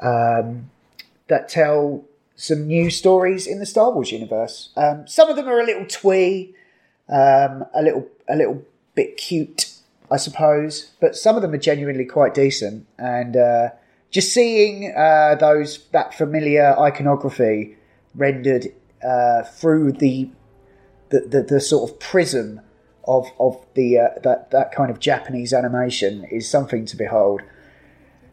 um, 0.00 0.70
that 1.28 1.48
tell 1.48 2.04
some 2.36 2.66
new 2.66 2.90
stories 2.90 3.46
in 3.46 3.58
the 3.58 3.66
Star 3.66 3.90
Wars 3.90 4.12
universe. 4.12 4.70
Um, 4.76 5.06
some 5.08 5.28
of 5.28 5.36
them 5.36 5.48
are 5.48 5.60
a 5.60 5.64
little 5.64 5.86
twee, 5.86 6.54
um, 7.08 7.64
a 7.74 7.82
little 7.82 8.06
a 8.28 8.36
little 8.36 8.62
bit 8.94 9.16
cute, 9.16 9.72
I 10.10 10.18
suppose, 10.18 10.92
but 11.00 11.16
some 11.16 11.36
of 11.36 11.42
them 11.42 11.52
are 11.52 11.58
genuinely 11.58 12.04
quite 12.04 12.34
decent. 12.34 12.86
And 12.98 13.36
uh, 13.36 13.70
just 14.10 14.32
seeing 14.32 14.94
uh, 14.96 15.34
those 15.34 15.86
that 15.92 16.14
familiar 16.14 16.74
iconography 16.78 17.76
rendered 18.14 18.68
uh, 19.02 19.42
through 19.42 19.92
the, 19.92 20.30
the 21.10 21.20
the, 21.20 21.42
the 21.42 21.60
sort 21.60 21.90
of 21.90 22.00
prism 22.00 22.60
of 23.06 23.26
of 23.38 23.64
the 23.74 23.98
uh, 23.98 24.08
that 24.22 24.50
that 24.50 24.72
kind 24.72 24.90
of 24.90 25.00
Japanese 25.00 25.52
animation 25.52 26.24
is 26.30 26.48
something 26.48 26.86
to 26.86 26.96
behold. 26.96 27.42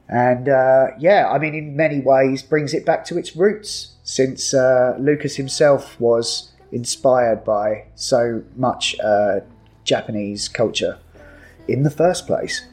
And 0.07 0.47
uh, 0.47 0.87
yeah, 0.99 1.29
I 1.29 1.39
mean, 1.39 1.55
in 1.55 1.75
many 1.75 1.99
ways, 1.99 2.43
brings 2.43 2.73
it 2.73 2.85
back 2.85 3.05
to 3.05 3.17
its 3.17 3.35
roots, 3.35 3.95
since 4.03 4.53
uh, 4.53 4.95
Lucas 4.99 5.35
himself 5.35 5.99
was 5.99 6.51
inspired 6.71 7.43
by 7.43 7.85
so 7.95 8.43
much 8.55 8.95
uh, 8.99 9.39
Japanese 9.83 10.47
culture 10.47 10.99
in 11.67 11.83
the 11.83 11.89
first 11.89 12.27
place. 12.27 12.67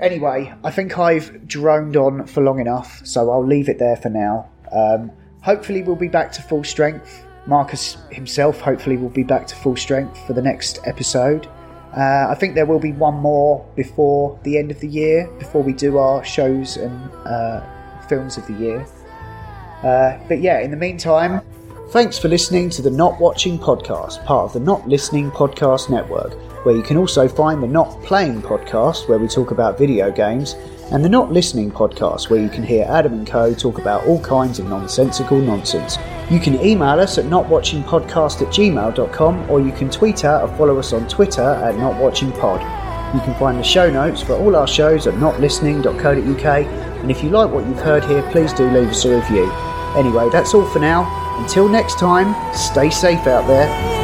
Anyway, 0.00 0.54
I 0.62 0.70
think 0.70 0.98
I've 0.98 1.46
droned 1.46 1.96
on 1.96 2.26
for 2.26 2.42
long 2.42 2.60
enough, 2.60 3.00
so 3.04 3.30
I'll 3.30 3.46
leave 3.46 3.68
it 3.68 3.78
there 3.78 3.96
for 3.96 4.08
now. 4.08 4.48
Um, 4.70 5.10
hopefully, 5.42 5.82
we'll 5.82 5.96
be 5.96 6.08
back 6.08 6.30
to 6.32 6.42
full 6.42 6.64
strength 6.64 7.24
Marcus 7.48 7.96
himself 8.10 8.60
hopefully 8.60 8.98
will 8.98 9.08
be 9.08 9.22
back 9.22 9.46
to 9.46 9.56
full 9.56 9.74
strength 9.74 10.18
for 10.26 10.34
the 10.34 10.42
next 10.42 10.80
episode. 10.84 11.48
Uh, 11.96 12.26
I 12.28 12.36
think 12.38 12.54
there 12.54 12.66
will 12.66 12.78
be 12.78 12.92
one 12.92 13.14
more 13.14 13.66
before 13.74 14.38
the 14.42 14.58
end 14.58 14.70
of 14.70 14.78
the 14.80 14.86
year, 14.86 15.26
before 15.38 15.62
we 15.62 15.72
do 15.72 15.96
our 15.96 16.22
shows 16.22 16.76
and 16.76 17.10
uh, 17.26 17.62
films 18.06 18.36
of 18.36 18.46
the 18.46 18.52
year. 18.52 18.86
Uh, 19.82 20.18
but 20.28 20.42
yeah, 20.42 20.60
in 20.60 20.70
the 20.70 20.76
meantime, 20.76 21.40
thanks 21.88 22.18
for 22.18 22.28
listening 22.28 22.68
to 22.68 22.82
the 22.82 22.90
Not 22.90 23.18
Watching 23.18 23.58
Podcast, 23.58 24.22
part 24.26 24.44
of 24.44 24.52
the 24.52 24.60
Not 24.60 24.86
Listening 24.86 25.30
Podcast 25.30 25.88
Network, 25.88 26.34
where 26.64 26.76
you 26.76 26.82
can 26.82 26.96
also 26.96 27.28
find 27.28 27.62
the 27.62 27.66
Not 27.66 28.02
Playing 28.02 28.42
Podcast, 28.42 29.08
where 29.08 29.18
we 29.18 29.28
talk 29.28 29.50
about 29.50 29.78
video 29.78 30.10
games, 30.10 30.54
and 30.90 31.04
the 31.04 31.08
Not 31.08 31.32
Listening 31.32 31.70
podcast, 31.70 32.30
where 32.30 32.40
you 32.40 32.48
can 32.48 32.62
hear 32.62 32.86
Adam 32.88 33.12
and 33.12 33.26
Co. 33.26 33.52
talk 33.52 33.78
about 33.78 34.06
all 34.06 34.20
kinds 34.22 34.58
of 34.58 34.66
nonsensical 34.68 35.38
nonsense. 35.38 35.98
You 36.30 36.40
can 36.40 36.60
email 36.64 37.00
us 37.00 37.18
at 37.18 37.26
notwatchingpodcast 37.26 38.42
at 38.42 38.48
gmail.com 38.48 39.50
or 39.50 39.60
you 39.60 39.72
can 39.72 39.90
tweet 39.90 40.24
out 40.24 40.42
or 40.42 40.56
follow 40.56 40.78
us 40.78 40.92
on 40.92 41.06
Twitter 41.08 41.42
at 41.42 41.74
notwatchingpod. 41.74 43.14
You 43.14 43.20
can 43.20 43.34
find 43.38 43.58
the 43.58 43.62
show 43.62 43.90
notes 43.90 44.22
for 44.22 44.34
all 44.34 44.56
our 44.56 44.66
shows 44.66 45.06
at 45.06 45.14
notlistening.co.uk 45.14 46.66
and 47.00 47.10
if 47.10 47.22
you 47.22 47.30
like 47.30 47.50
what 47.50 47.66
you've 47.66 47.80
heard 47.80 48.04
here, 48.04 48.22
please 48.30 48.52
do 48.52 48.68
leave 48.70 48.88
us 48.88 49.04
a 49.04 49.16
review. 49.16 49.50
Anyway, 49.96 50.28
that's 50.30 50.52
all 50.54 50.66
for 50.66 50.80
now. 50.80 51.06
Until 51.40 51.68
next 51.68 51.98
time, 51.98 52.34
stay 52.54 52.90
safe 52.90 53.26
out 53.26 53.46
there. 53.46 53.97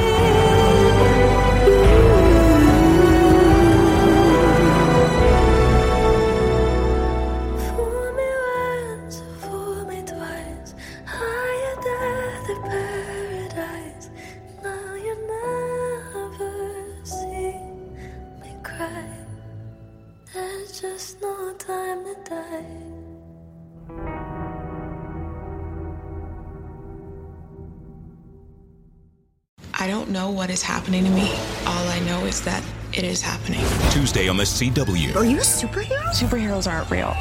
Happening 30.95 31.05
to 31.05 31.11
me. 31.11 31.31
All 31.67 31.89
I 31.89 31.99
know 32.01 32.25
is 32.25 32.41
that 32.43 32.63
it 32.93 33.05
is 33.05 33.21
happening. 33.21 33.65
Tuesday 33.91 34.29
on 34.29 34.37
the 34.37 34.45
CW. 34.45 35.17
Are 35.17 35.25
you 35.25 35.39
a 35.39 35.41
superhero? 35.41 36.05
Superheroes 36.11 36.71
aren't 36.71 36.91
real. 36.91 37.15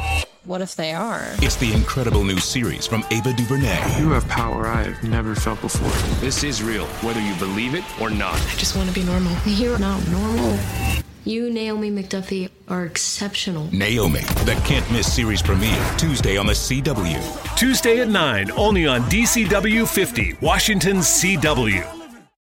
What 0.44 0.60
if 0.60 0.76
they 0.76 0.92
are? 0.92 1.24
It's 1.38 1.56
the 1.56 1.72
incredible 1.72 2.22
new 2.22 2.38
series 2.38 2.86
from 2.86 3.02
Ava 3.10 3.32
DuVernay. 3.32 3.98
You 3.98 4.10
have 4.10 4.28
power 4.28 4.66
I 4.66 4.82
have 4.84 5.02
never 5.02 5.34
felt 5.34 5.60
before. 5.62 5.90
This 6.20 6.44
is 6.44 6.62
real, 6.62 6.86
whether 7.02 7.20
you 7.20 7.34
believe 7.36 7.74
it 7.74 7.82
or 8.00 8.10
not. 8.10 8.34
I 8.34 8.54
just 8.56 8.76
want 8.76 8.88
to 8.88 8.94
be 8.94 9.04
normal. 9.04 9.34
You're 9.46 9.78
not 9.78 10.06
normal. 10.08 10.58
You, 11.24 11.50
Naomi 11.50 11.90
McDuffie, 11.90 12.50
are 12.68 12.84
exceptional. 12.84 13.70
Naomi, 13.72 14.20
the 14.44 14.60
can't 14.66 14.88
miss 14.92 15.10
series 15.10 15.40
premiere 15.40 15.82
Tuesday 15.96 16.36
on 16.36 16.44
the 16.44 16.52
CW. 16.52 17.56
Tuesday 17.56 18.00
at 18.00 18.08
9, 18.08 18.50
only 18.52 18.86
on 18.86 19.00
DCW 19.04 19.88
50, 19.88 20.34
Washington 20.42 20.98
CW. 20.98 22.03